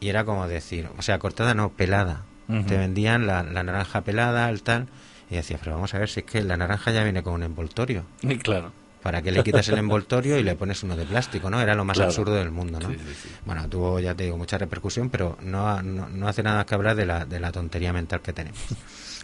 [0.00, 2.24] Y era como decir, o sea, cortada no, pelada.
[2.68, 4.86] Te vendían la, la naranja pelada, el tal.
[5.28, 7.42] Y decía, pero vamos a ver si es que la naranja ya viene con un
[7.42, 8.04] envoltorio.
[8.22, 8.72] Y claro.
[9.06, 11.60] ¿Para que le quitas el envoltorio y le pones uno de plástico, no?
[11.60, 12.10] Era lo más Claro.
[12.10, 12.90] absurdo del mundo, ¿no?
[12.90, 13.28] Sí, sí, sí.
[13.44, 16.96] Bueno, tuvo, ya te digo, mucha repercusión, pero no, no, no hace nada que hablar
[16.96, 18.58] de la, de la tontería mental que tenemos.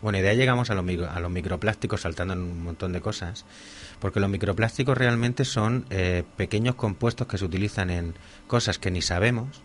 [0.00, 2.92] Bueno, y de ahí llegamos a los, micro- a los microplásticos saltando en un montón
[2.92, 3.44] de cosas,
[3.98, 8.14] porque los microplásticos realmente son eh, pequeños compuestos que se utilizan en
[8.46, 9.62] cosas que ni sabemos,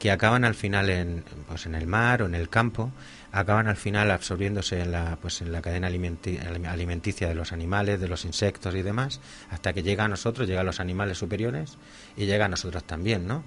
[0.00, 2.90] que acaban al final en, pues en el mar o en el campo,
[3.32, 8.00] acaban al final absorbiéndose en la, pues en la cadena alimenti- alimenticia de los animales,
[8.00, 11.76] de los insectos y demás, hasta que llega a nosotros, llega a los animales superiores
[12.16, 13.44] y llega a nosotros también, ¿no?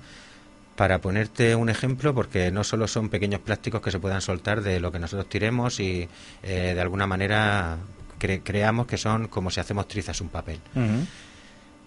[0.75, 4.79] Para ponerte un ejemplo, porque no solo son pequeños plásticos que se puedan soltar de
[4.79, 6.07] lo que nosotros tiremos y
[6.41, 7.77] eh, de alguna manera
[8.19, 10.59] cre- creamos que son como si hacemos trizas un papel.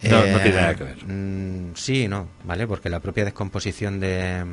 [0.02, 1.04] No, no tiene nada que ver.
[1.06, 2.66] mm, sí, no, ¿vale?
[2.66, 4.44] Porque la propia descomposición de,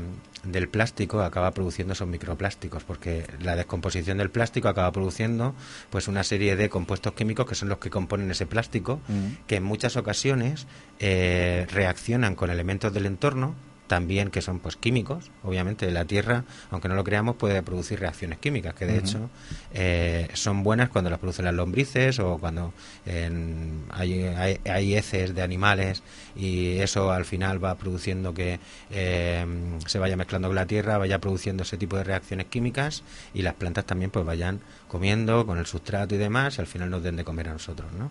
[0.43, 5.53] del plástico acaba produciendo esos microplásticos, porque la descomposición del plástico acaba produciendo
[5.89, 9.45] pues una serie de compuestos químicos que son los que componen ese plástico, Mm.
[9.47, 10.65] que en muchas ocasiones
[10.99, 13.53] eh, reaccionan con elementos del entorno,
[13.93, 18.39] también que son pues químicos, obviamente la Tierra, aunque no lo creamos, puede producir reacciones
[18.39, 19.29] químicas, que de hecho
[19.71, 22.73] eh, son buenas cuando las producen las lombrices o cuando
[23.05, 26.01] en- hay, hay, hay heces de animales
[26.35, 29.45] y eso al final va produciendo que eh,
[29.85, 33.03] se vaya mezclando con la tierra, vaya produciendo ese tipo de reacciones químicas
[33.35, 36.89] y las plantas también pues vayan comiendo con el sustrato y demás y al final
[36.89, 38.09] nos den de comer a nosotros, ¿no?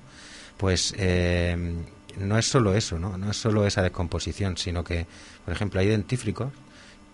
[0.58, 1.56] Pues eh,
[2.18, 3.16] no es solo eso, ¿no?
[3.18, 5.07] No es solo esa descomposición, sino que,
[5.44, 6.53] por ejemplo, hay dentífricos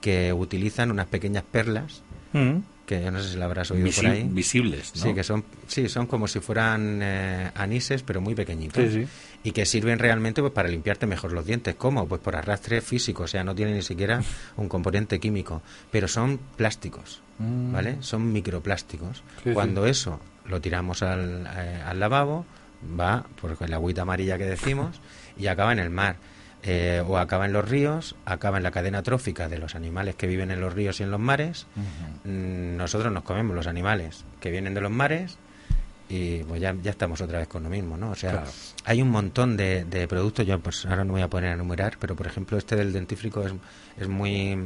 [0.01, 2.59] que utilizan unas pequeñas perlas Mm.
[2.87, 4.29] que yo no sé si la habrás oído Visi- por ahí.
[4.31, 5.03] visibles, ¿no?
[5.03, 8.83] Sí, que son, sí, son como si fueran eh, anises, pero muy pequeñitos.
[8.93, 9.09] Sí, sí.
[9.45, 11.75] Y que sirven realmente pues, para limpiarte mejor los dientes.
[11.77, 12.07] ¿Cómo?
[12.07, 14.23] Pues por arrastre físico, o sea, no tienen ni siquiera
[14.57, 17.73] un componente químico, pero son plásticos, Mm.
[17.73, 17.97] ¿vale?
[18.01, 19.23] Son microplásticos.
[19.45, 22.45] Sí, Cuando eso lo tiramos al, eh, al lavabo,
[22.99, 25.01] va por la agüita amarilla que decimos
[25.37, 26.17] y acaba en el mar.
[26.64, 30.27] Eh, o acaba en los ríos, acaba en la cadena trófica de los animales que
[30.27, 31.67] viven en los ríos y en los mares.
[32.25, 35.38] Mm, Nosotros nos comemos los animales que vienen de los mares
[36.09, 38.11] y pues ya, ya estamos otra vez con lo mismo, ¿no?
[38.11, 38.51] O sea, Claro.
[38.87, 41.97] hay un montón de, de productos, yo pues ahora no voy a poner a enumerar,
[42.01, 43.53] pero por ejemplo este del dentífrico es,
[43.97, 44.59] es muy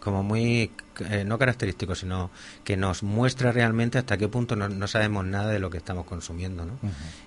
[0.00, 0.70] como muy
[1.10, 2.30] eh, no característico, sino
[2.64, 6.06] que nos muestra realmente hasta qué punto no, no sabemos nada de lo que estamos
[6.06, 6.72] consumiendo, ¿no?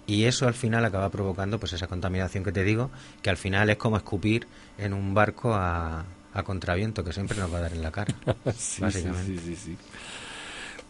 [0.08, 2.90] Y eso al final acaba provocando pues esa contaminación que te digo,
[3.22, 7.54] que al final es como escupir en un barco a, a contraviento, que siempre nos
[7.54, 8.14] va a dar en la cara,
[8.58, 9.26] Sí, básicamente.
[9.26, 9.78] sí, sí, sí, sí.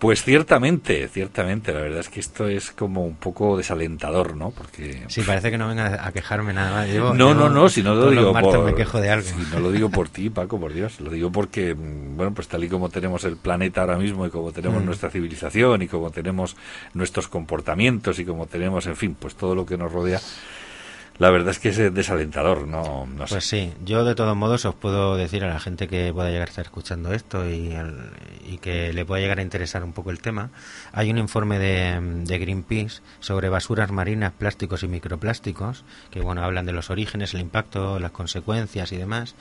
[0.03, 4.51] Pues ciertamente, ciertamente, la verdad es que esto es como un poco desalentador, ¿no?
[4.51, 6.89] Porque sí parece que no venga a quejarme nada más.
[7.15, 9.25] no, no, no, si no lo digo por me quejo de algo.
[9.25, 12.49] Si no lo digo por ti, Paco, por Dios, lo digo porque mm, bueno, pues
[12.49, 14.85] tal y como tenemos el planeta ahora mismo y como tenemos mm.
[14.85, 16.57] nuestra civilización y como tenemos
[16.93, 20.19] nuestros comportamientos y como tenemos, en fin, pues todo lo que nos rodea
[21.19, 24.73] la verdad es que es desalentador, no, no Pues sí, yo de todos modos os
[24.73, 27.75] puedo decir a la gente que pueda llegar a estar escuchando esto y,
[28.47, 30.49] y que le pueda llegar a interesar un poco el tema,
[30.91, 36.65] hay un informe de, de, Greenpeace sobre basuras marinas, plásticos y microplásticos, que bueno, hablan
[36.65, 39.35] de los orígenes, el impacto, las consecuencias y demás,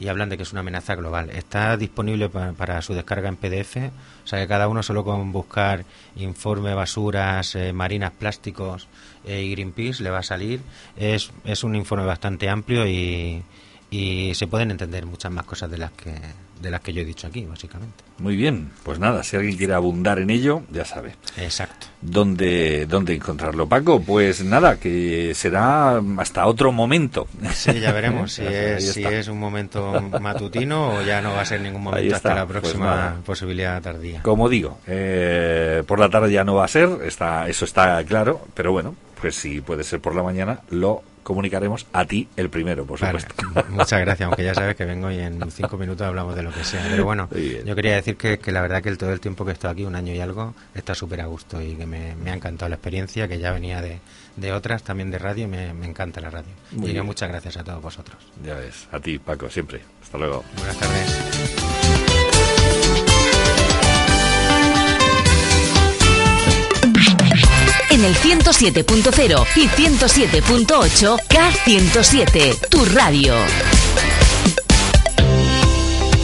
[0.00, 1.30] y hablan de que es una amenaza global.
[1.30, 3.76] Está disponible para, su descarga en PDF,
[4.24, 5.84] o sea que cada uno solo con buscar
[6.16, 8.88] informe basuras eh, marinas, plásticos
[9.24, 10.60] eh, y Greenpeace le va a salir.
[10.96, 13.42] Es, es un informe bastante amplio y,
[13.90, 16.14] y se pueden entender muchas más cosas de las que
[16.60, 18.04] de las que yo he dicho aquí, básicamente.
[18.18, 21.14] Muy bien, pues nada, si alguien quiere abundar en ello, ya sabe.
[21.36, 21.86] Exacto.
[22.00, 24.00] ¿Dónde, dónde encontrarlo, Paco?
[24.00, 27.28] Pues nada, que será hasta otro momento.
[27.52, 31.44] Sí, ya veremos si, es, si es un momento matutino o ya no va a
[31.44, 34.22] ser ningún momento hasta la pues próxima posibilidad tardía.
[34.22, 38.46] Como digo, eh, por la tarde ya no va a ser, está, eso está claro,
[38.54, 42.86] pero bueno, pues si puede ser por la mañana, lo comunicaremos a ti el primero,
[42.86, 43.34] por supuesto.
[43.68, 46.64] muchas gracias, aunque ya sabes que vengo y en cinco minutos hablamos de lo que
[46.64, 46.86] sea.
[46.90, 47.28] Pero bueno,
[47.66, 49.84] yo quería decir que, la verdad que el, todo el tiempo que he estado aquí,
[49.84, 53.28] un año y algo, está súper a gusto y que me, ha encantado la experiencia,
[53.28, 54.00] que ya venía de,
[54.36, 56.52] de otras, también de radio, y me, encanta la radio.
[56.72, 58.16] y yo muchas gracias a todos vosotros.
[58.42, 59.82] Ya ves, a ti Paco, siempre.
[60.02, 60.44] Hasta luego.
[60.56, 61.87] Buenas tardes.
[67.90, 73.34] En el 107.0 y 107.8 K107, tu radio.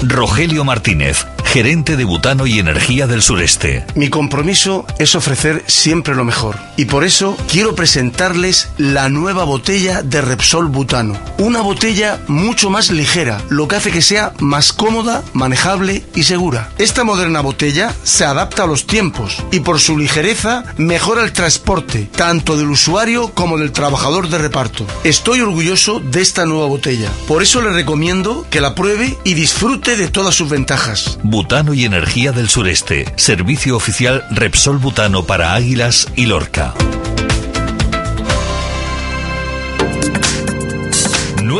[0.02, 3.86] Rogelio Martínez gerente de Butano y Energía del Sureste.
[3.94, 10.02] Mi compromiso es ofrecer siempre lo mejor y por eso quiero presentarles la nueva botella
[10.02, 11.16] de Repsol Butano.
[11.38, 16.70] Una botella mucho más ligera, lo que hace que sea más cómoda, manejable y segura.
[16.78, 22.08] Esta moderna botella se adapta a los tiempos y por su ligereza mejora el transporte,
[22.16, 24.88] tanto del usuario como del trabajador de reparto.
[25.04, 29.96] Estoy orgulloso de esta nueva botella, por eso le recomiendo que la pruebe y disfrute
[29.96, 31.16] de todas sus ventajas.
[31.44, 33.04] Butano y Energía del Sureste.
[33.16, 36.72] Servicio oficial Repsol Butano para Águilas y Lorca.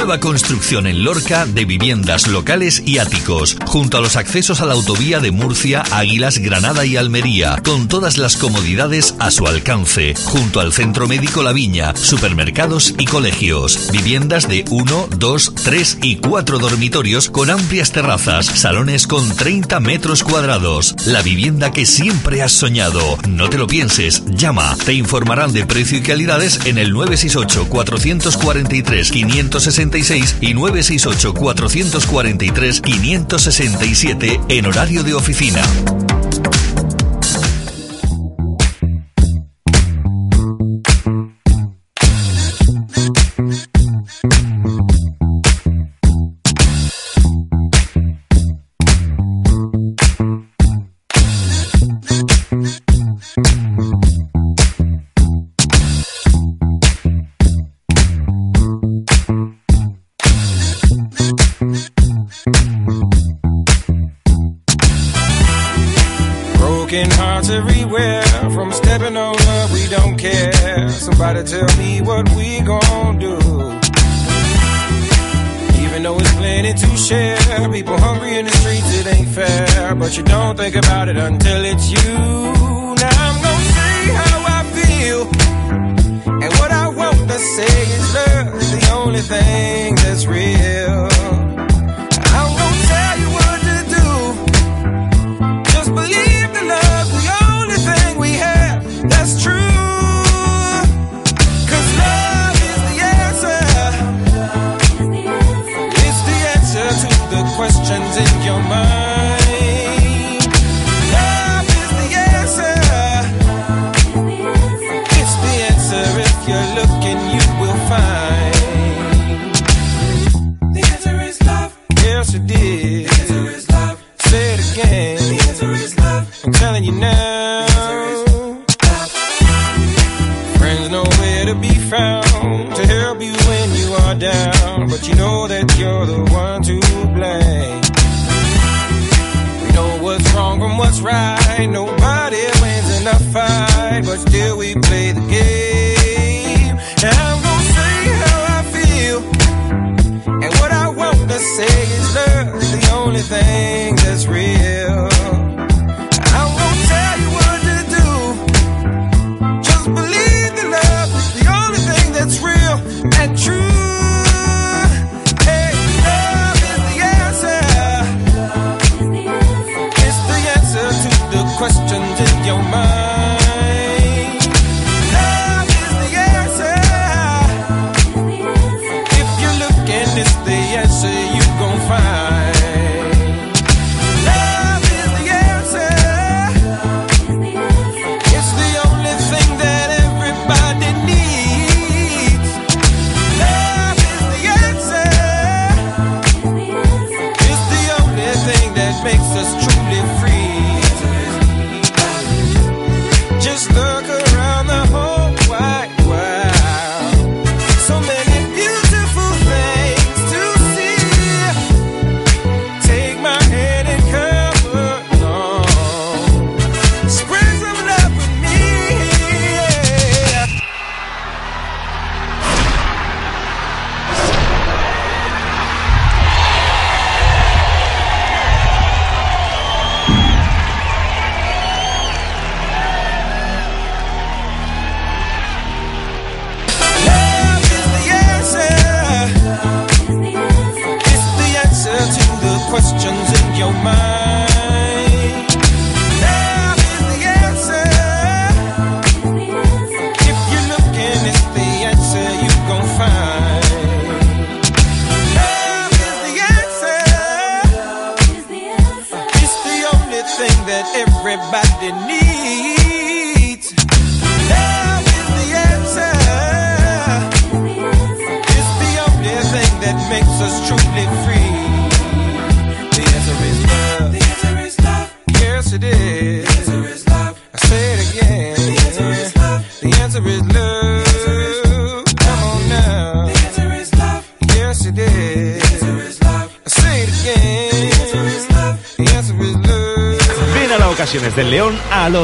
[0.05, 4.75] Nueva construcción en Lorca de viviendas locales y áticos, junto a los accesos a la
[4.75, 10.61] autovía de Murcia, Águilas, Granada y Almería, con todas las comodidades a su alcance, junto
[10.61, 13.91] al Centro Médico La Viña, supermercados y colegios.
[13.93, 20.23] Viviendas de 1, 2, 3 y 4 dormitorios con amplias terrazas, salones con 30 metros
[20.23, 20.95] cuadrados.
[21.07, 23.17] La vivienda que siempre has soñado.
[23.27, 24.77] No te lo pienses, llama.
[24.85, 29.94] Te informarán de precio y calidades en el 968 443 560
[30.41, 35.63] y 968 443 567 en horario de oficina.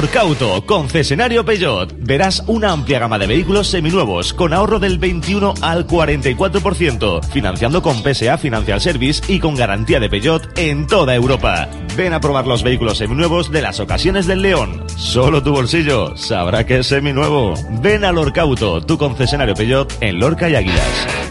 [0.00, 1.92] Lorcauto, concesionario Peugeot.
[1.98, 8.02] Verás una amplia gama de vehículos seminuevos con ahorro del 21 al 44%, financiando con
[8.02, 11.68] PSA Financial Service y con garantía de Peugeot en toda Europa.
[11.98, 14.84] Ven a probar los vehículos seminuevos de las ocasiones del León.
[14.96, 17.52] Solo tu bolsillo sabrá que es seminuevo.
[17.82, 21.29] Ven a Lorcauto, tu concesionario Peugeot en Lorca y Águilas.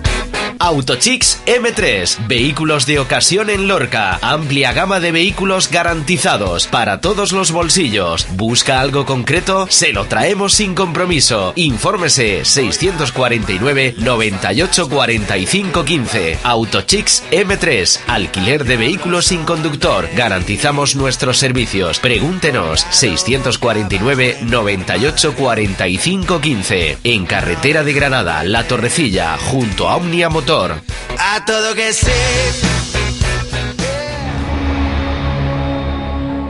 [0.69, 7.51] Autochicks M3, vehículos de ocasión en Lorca, amplia gama de vehículos garantizados para todos los
[7.51, 8.27] bolsillos.
[8.35, 9.65] ¿Busca algo concreto?
[9.71, 11.53] Se lo traemos sin compromiso.
[11.55, 16.37] Infórmese 649 98 45 15.
[16.43, 20.07] Autochicks M3, alquiler de vehículos sin conductor.
[20.15, 21.97] Garantizamos nuestros servicios.
[21.97, 26.97] Pregúntenos 649 98 45 15.
[27.05, 32.07] En carretera de Granada, La Torrecilla, junto a Omnia Motor a todo que sí.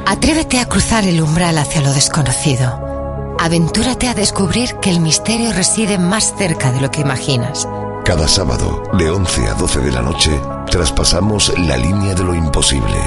[0.07, 3.37] Atrévete a cruzar el umbral hacia lo desconocido.
[3.39, 7.67] Aventúrate a descubrir que el misterio reside más cerca de lo que imaginas.
[8.03, 10.41] Cada sábado, de 11 a 12 de la noche,
[10.71, 12.97] traspasamos la línea de lo imposible.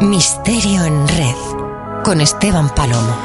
[0.00, 3.16] Misterio en red, con Esteban Palomo.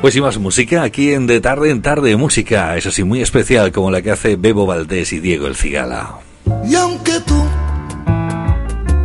[0.00, 3.70] Pues y más música aquí en De Tarde en Tarde, música, eso sí, muy especial,
[3.70, 6.20] como la que hace Bebo Valdés y Diego El Cigala.
[6.66, 7.44] Y aunque tú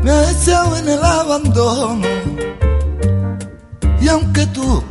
[0.04, 2.08] me has echado en el abandono,
[4.00, 4.82] y aunque tú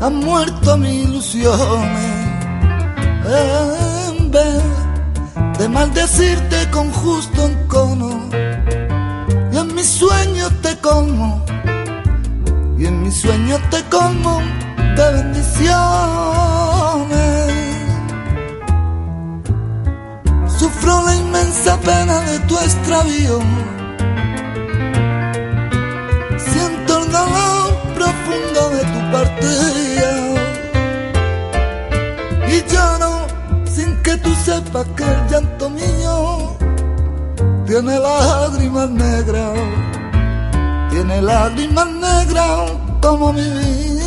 [0.00, 2.16] has muerto mi ilusiones,
[4.18, 4.62] en vez
[5.60, 8.28] de maldecirte con justo encono,
[9.52, 11.46] y en mis sueños te como
[12.78, 14.40] y en mis sueños te como
[14.96, 15.78] de bendiciones.
[20.58, 23.40] Sufro la inmensa pena de tu extravío.
[26.38, 30.10] Siento el dolor profundo de tu partida.
[32.48, 33.26] Y lloro
[33.66, 36.56] sin que tú sepas que el llanto mío
[37.66, 39.87] tiene lágrimas negras
[40.98, 43.97] tiene lágrimas negras como mi vida.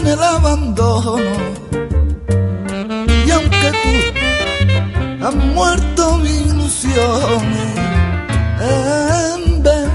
[0.00, 1.18] Viene el abandono.
[3.26, 7.42] Y aunque tú has muerto mi ilusión,
[8.60, 9.88] en vez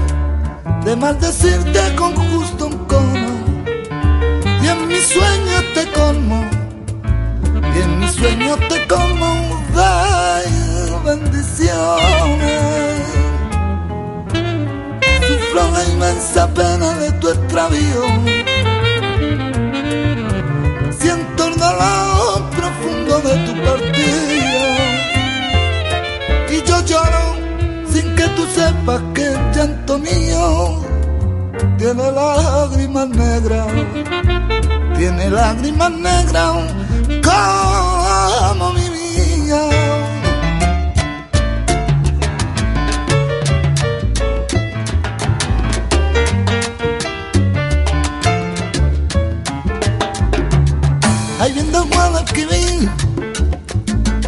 [0.84, 3.28] de maldecirte con justo un cono,
[4.62, 6.44] y en mis sueños te como,
[7.74, 9.34] y en mis sueños te como,
[9.74, 9.86] de
[11.04, 12.95] bendiciones.
[15.56, 18.46] La inmensa pena de tu extravío
[21.58, 24.66] dolor profundo de tu partida.
[26.50, 27.24] Y yo lloro
[27.92, 30.84] sin que tú sepas que el llanto mío
[31.78, 33.66] tiene lágrimas negras,
[34.96, 36.56] tiene lágrimas negras
[37.22, 39.85] como mi vida.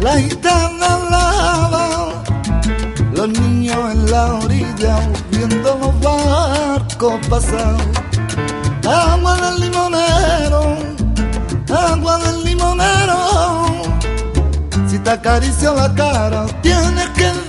[0.09, 2.23] La gitana lava,
[3.13, 4.95] los niños en la orilla
[5.29, 7.77] viendo los barcos pasar.
[8.87, 10.61] Agua del limonero,
[11.91, 13.17] agua del limonero,
[14.87, 17.48] si te acaricio la cara, tienes que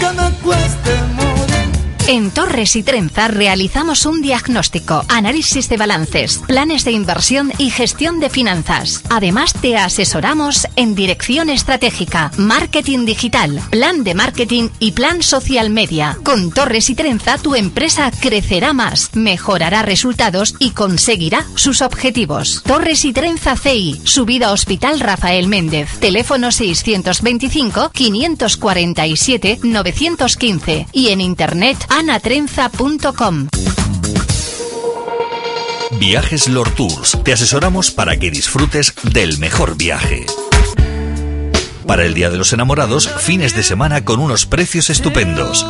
[0.00, 1.05] nunca me cueste
[2.08, 8.20] en Torres y Trenza realizamos un diagnóstico, análisis de balances, planes de inversión y gestión
[8.20, 9.02] de finanzas.
[9.10, 16.16] Además, te asesoramos en dirección estratégica, marketing digital, plan de marketing y plan social media.
[16.22, 22.62] Con Torres y Trenza, tu empresa crecerá más, mejorará resultados y conseguirá sus objetivos.
[22.64, 31.78] Torres y Trenza CI, subida Hospital Rafael Méndez, teléfono 625 547 915 y en internet
[31.96, 33.48] anatrenza.com.
[35.98, 37.18] Viajes Lord Tours.
[37.24, 40.26] Te asesoramos para que disfrutes del mejor viaje.
[41.86, 45.64] Para el Día de los Enamorados, fines de semana con unos precios estupendos.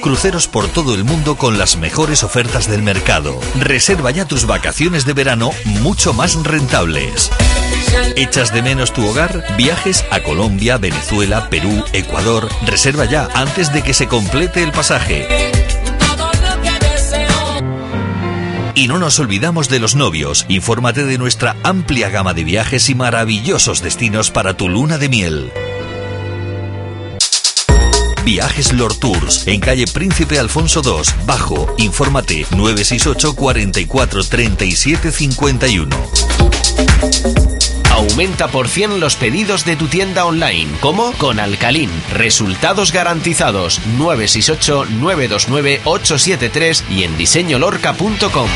[0.00, 3.38] Cruceros por todo el mundo con las mejores ofertas del mercado.
[3.58, 7.30] Reserva ya tus vacaciones de verano mucho más rentables.
[8.16, 9.44] ¿Echas de menos tu hogar?
[9.56, 12.48] Viajes a Colombia, Venezuela, Perú, Ecuador.
[12.66, 15.26] Reserva ya antes de que se complete el pasaje.
[18.74, 20.46] Y no nos olvidamos de los novios.
[20.48, 25.52] Infórmate de nuestra amplia gama de viajes y maravillosos destinos para tu luna de miel.
[28.24, 31.74] Viajes Lord Tours, en calle Príncipe Alfonso II, Bajo.
[31.78, 35.96] Infórmate 968 44 37 51.
[38.00, 40.70] Aumenta por 100 los pedidos de tu tienda online.
[40.80, 41.12] ¿Cómo?
[41.18, 41.90] Con Alcalín.
[42.14, 43.78] Resultados garantizados.
[43.98, 48.48] 968 929 873 y en diseñolorca.com.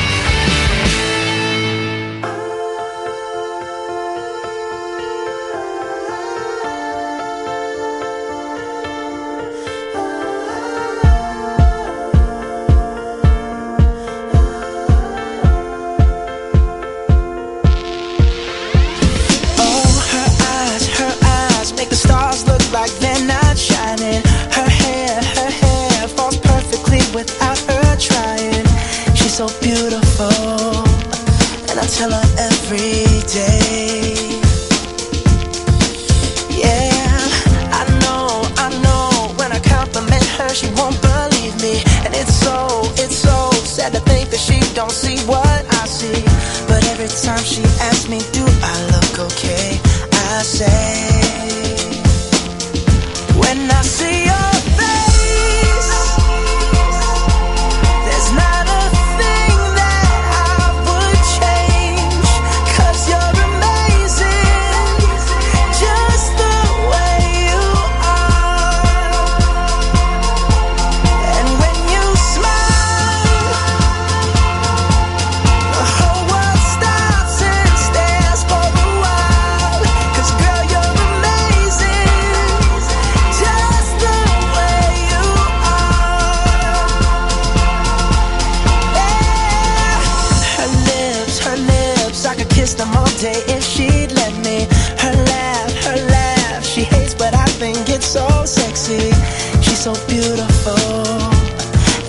[99.84, 100.72] so beautiful,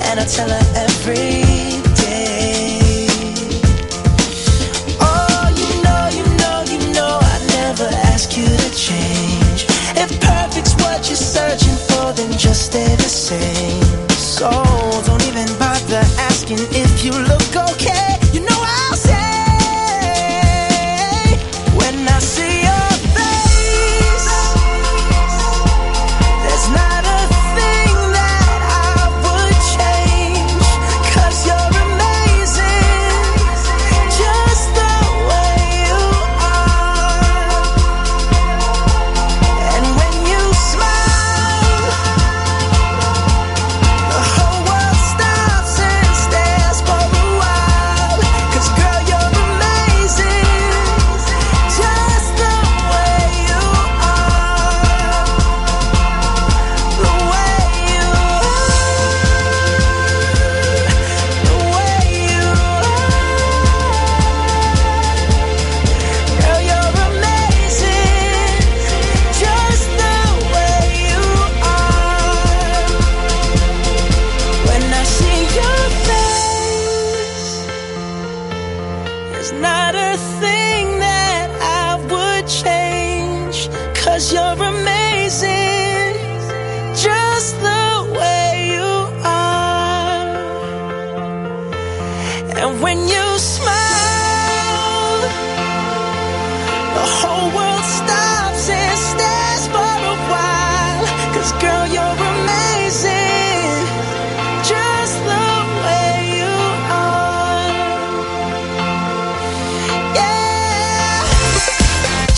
[0.08, 1.45] and I tell her every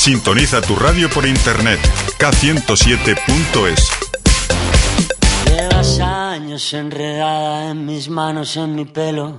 [0.08, 1.82] Sintoniza tu radio por internet
[2.18, 3.90] k107.es.
[5.52, 9.38] Llevas años enredada en mis manos, en mi pelo,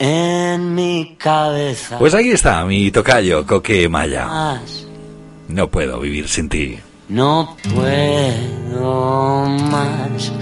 [0.00, 1.96] en mi cabeza.
[1.96, 4.60] Pues ahí está mi tocayo, Coque Maya.
[5.46, 6.80] No puedo vivir sin ti.
[7.08, 10.32] no puedo más.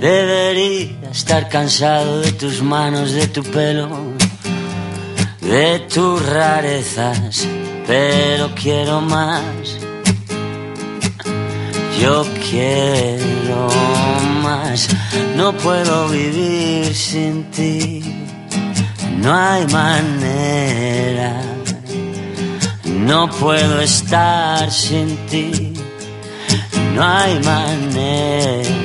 [0.00, 3.88] Debería estar cansado de tus manos, de tu pelo,
[5.40, 7.48] de tus rarezas,
[7.86, 9.78] pero quiero más.
[12.00, 13.68] Yo quiero
[14.42, 14.88] más,
[15.36, 18.02] no puedo vivir sin ti,
[19.16, 21.40] no hay manera,
[22.84, 25.72] no puedo estar sin ti,
[26.94, 28.84] no hay manera.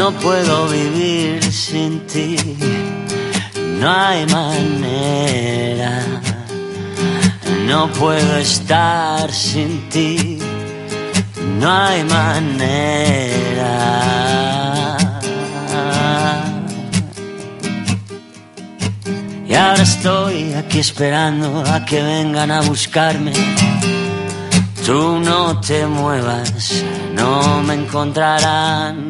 [0.00, 2.36] No puedo vivir sin ti
[3.80, 6.02] no hay manera,
[7.66, 10.38] no puedo estar sin ti,
[11.58, 13.76] no hay manera.
[19.48, 23.32] Y ahora estoy aquí esperando a que vengan a buscarme.
[24.84, 26.84] Tú no te muevas,
[27.14, 29.09] no me encontrarán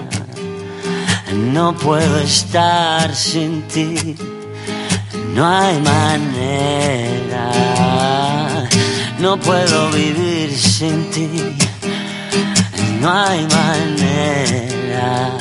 [1.33, 4.15] No puedo estar sin ti,
[5.33, 7.51] no hay manera.
[9.19, 11.29] No puedo vivir sin ti,
[12.99, 15.37] no hay manera.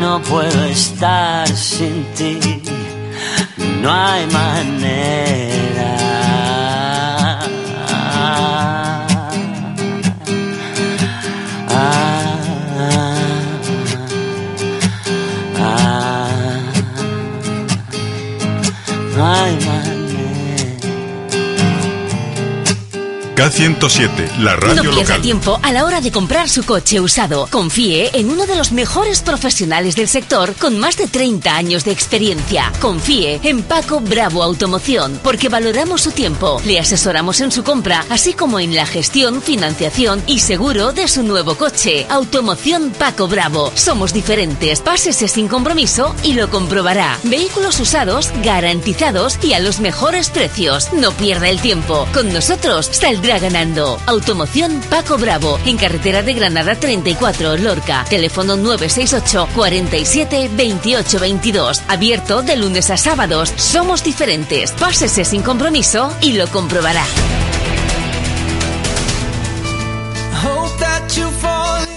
[0.00, 2.40] No puedo estar sin ti,
[3.80, 5.50] no hay manera.
[11.68, 12.09] No
[23.40, 25.22] K107, la radio no pierda local.
[25.22, 27.48] tiempo a la hora de comprar su coche usado.
[27.50, 31.90] Confíe en uno de los mejores profesionales del sector con más de 30 años de
[31.90, 32.70] experiencia.
[32.82, 36.60] Confíe en Paco Bravo Automoción porque valoramos su tiempo.
[36.66, 41.22] Le asesoramos en su compra, así como en la gestión, financiación y seguro de su
[41.22, 42.04] nuevo coche.
[42.10, 43.72] Automoción Paco Bravo.
[43.74, 44.82] Somos diferentes.
[44.82, 47.18] Pásese sin compromiso y lo comprobará.
[47.22, 50.92] Vehículos usados, garantizados y a los mejores precios.
[50.92, 52.06] No pierda el tiempo.
[52.12, 54.00] Con nosotros saldrá ganando.
[54.06, 55.58] Automoción Paco Bravo.
[55.66, 58.04] En carretera de Granada 34, Lorca.
[58.08, 61.82] Teléfono 968 47 28 22.
[61.88, 63.52] Abierto de lunes a sábados.
[63.56, 64.72] Somos diferentes.
[64.72, 67.04] Pásese sin compromiso y lo comprobará.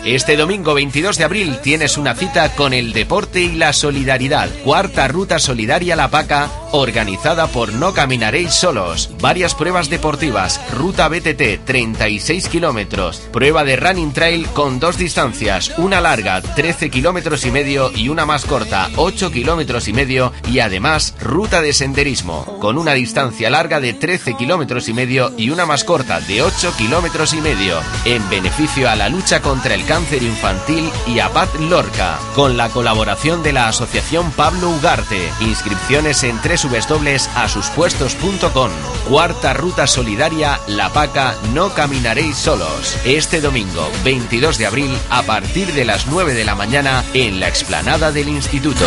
[0.06, 4.50] Este domingo 22 de abril tienes una cita con el deporte y la solidaridad.
[4.66, 9.12] Cuarta Ruta Solidaria La Paca, organizada por No Caminaréis Solos.
[9.22, 10.60] Varias pruebas deportivas.
[10.74, 13.20] Ruta BTT, 36 kilómetros.
[13.32, 15.72] Prueba de Running Trail con dos distancias.
[15.78, 20.34] Una larga, 13 kilómetros y medio, y una más corta, 8 kilómetros y medio.
[20.52, 25.52] Y además, ruta de senderismo, con una distancia larga de 13 kilómetros y medio y
[25.52, 27.80] una más corta, de 8 kilómetros y medio.
[28.06, 32.70] En beneficio a la lucha contra el cáncer infantil y a Paz Lorca, con la
[32.70, 35.30] colaboración de la Asociación Pablo Ugarte.
[35.42, 38.72] Inscripciones en www.asuspuestos.com.
[39.08, 42.98] Cuarta Ruta Solidaria La Paca No Caminaréis Solos.
[43.06, 47.48] Este domingo 22 de abril a partir de las 9 de la mañana en la
[47.48, 48.86] explanada del Instituto.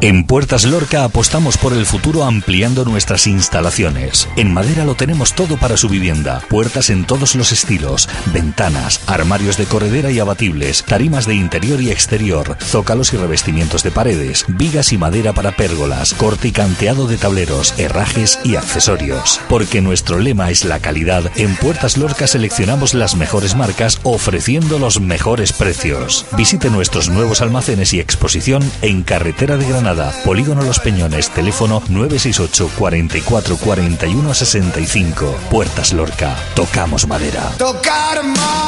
[0.00, 4.28] En Puertas Lorca apostamos por el futuro ampliando nuestras instalaciones.
[4.36, 6.42] En madera lo tenemos todo para su vivienda.
[6.48, 11.90] Puertas en todos los estilos, ventanas, armarios de corredera y abatibles, tarimas de interior y
[11.90, 17.18] exterior, zócalos y revestimientos de paredes, vigas y madera para pérgolas, corte y canteado de
[17.18, 19.40] tableros, herrajes y accesorios.
[19.48, 25.00] Porque nuestro lema es la calidad, en Puertas Lorca seleccionamos las mejores marcas ofreciendo los
[25.00, 26.26] mejores precios.
[26.36, 29.91] Visite nuestros nuevos almacenes y exposición en Carretera de Granada,
[30.24, 35.36] Polígono Los Peñones, teléfono 968 44 41 65.
[35.50, 37.50] Puertas Lorca, tocamos madera.
[37.58, 38.62] Tocar madera.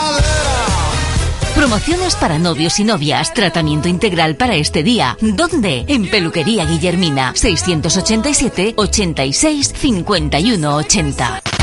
[1.54, 3.32] Promociones para novios y novias.
[3.32, 5.16] Tratamiento integral para este día.
[5.20, 5.84] ¿Dónde?
[5.88, 7.32] En Peluquería Guillermina.
[7.34, 11.53] 687 86 51 80.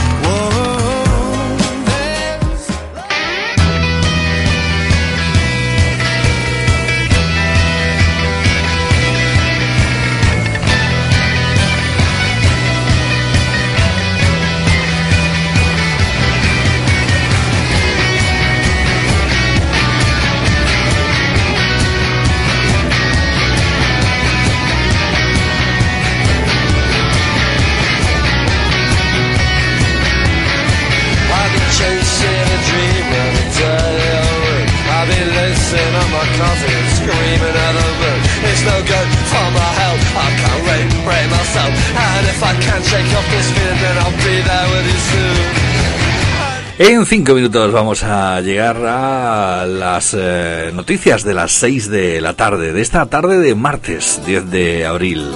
[46.77, 52.33] En cinco minutos vamos a llegar a las eh, noticias de las seis de la
[52.33, 55.31] tarde, de esta tarde de martes 10 de abril.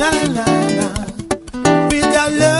[0.00, 0.44] la la
[0.78, 2.59] la, with your love.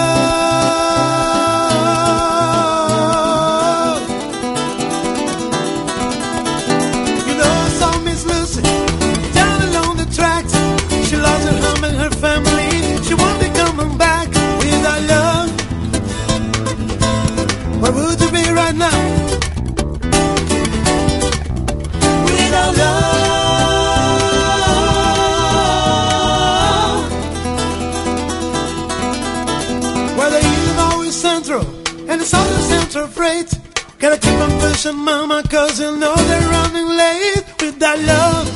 [31.50, 33.52] Central and the central freight.
[33.98, 38.46] Gotta keep on pushing, mama, cause you know they're running late with that love.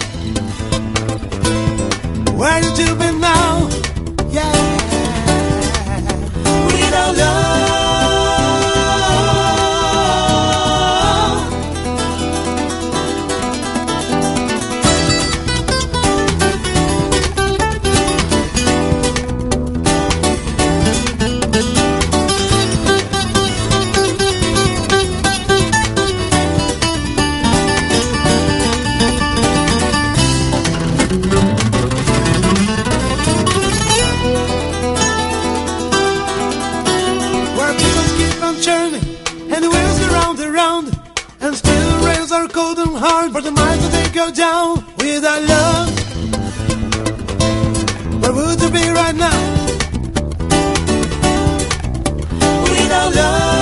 [2.39, 3.69] Where did you been now?
[4.31, 4.53] Yeah.
[6.67, 7.74] With our love.
[43.07, 45.89] Hard, but the minds will take you down without love.
[48.21, 49.41] Where would you be right now?
[52.65, 53.54] Without love.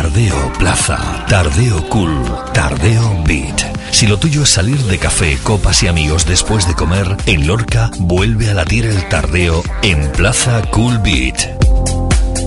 [0.00, 2.24] Tardeo Plaza, Tardeo Cool,
[2.54, 3.66] Tardeo Beat.
[3.90, 7.90] Si lo tuyo es salir de café, copas y amigos después de comer, en Lorca
[7.98, 11.50] vuelve a latir el tardeo en Plaza Cool Beat.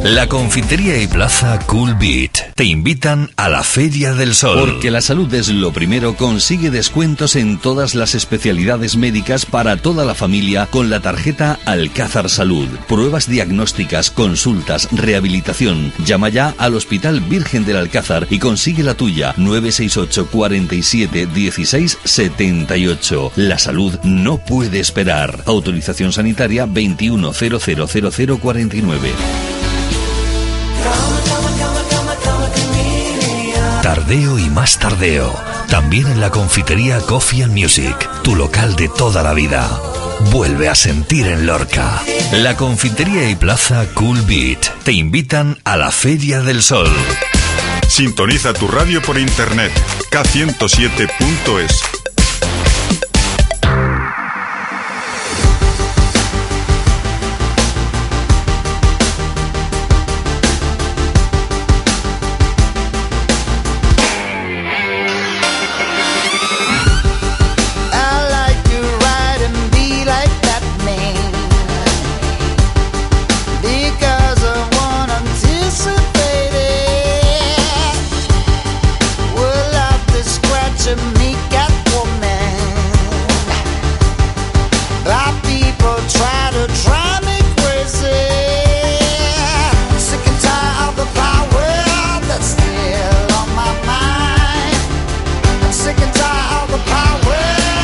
[0.03, 4.59] La confitería y Plaza Cool Beat te invitan a la Feria del Sol.
[4.59, 10.05] Porque la salud es lo primero, consigue descuentos en todas las especialidades médicas para toda
[10.05, 12.67] la familia con la tarjeta Alcázar Salud.
[12.87, 15.91] Pruebas diagnósticas, consultas, rehabilitación.
[16.05, 23.31] Llama ya al Hospital Virgen del Alcázar y consigue la tuya 968 47 16 78.
[23.35, 25.43] La salud no puede esperar.
[25.45, 29.62] Autorización sanitaria 21000049.
[34.03, 35.33] Tardeo y más tardeo.
[35.69, 39.65] También en la confitería Coffee and Music, tu local de toda la vida.
[40.29, 42.03] Vuelve a sentir en Lorca.
[42.33, 46.91] La confitería y plaza Cool Beat te invitan a la Feria del Sol.
[47.87, 49.71] Sintoniza tu radio por internet
[50.11, 52.02] k107.es.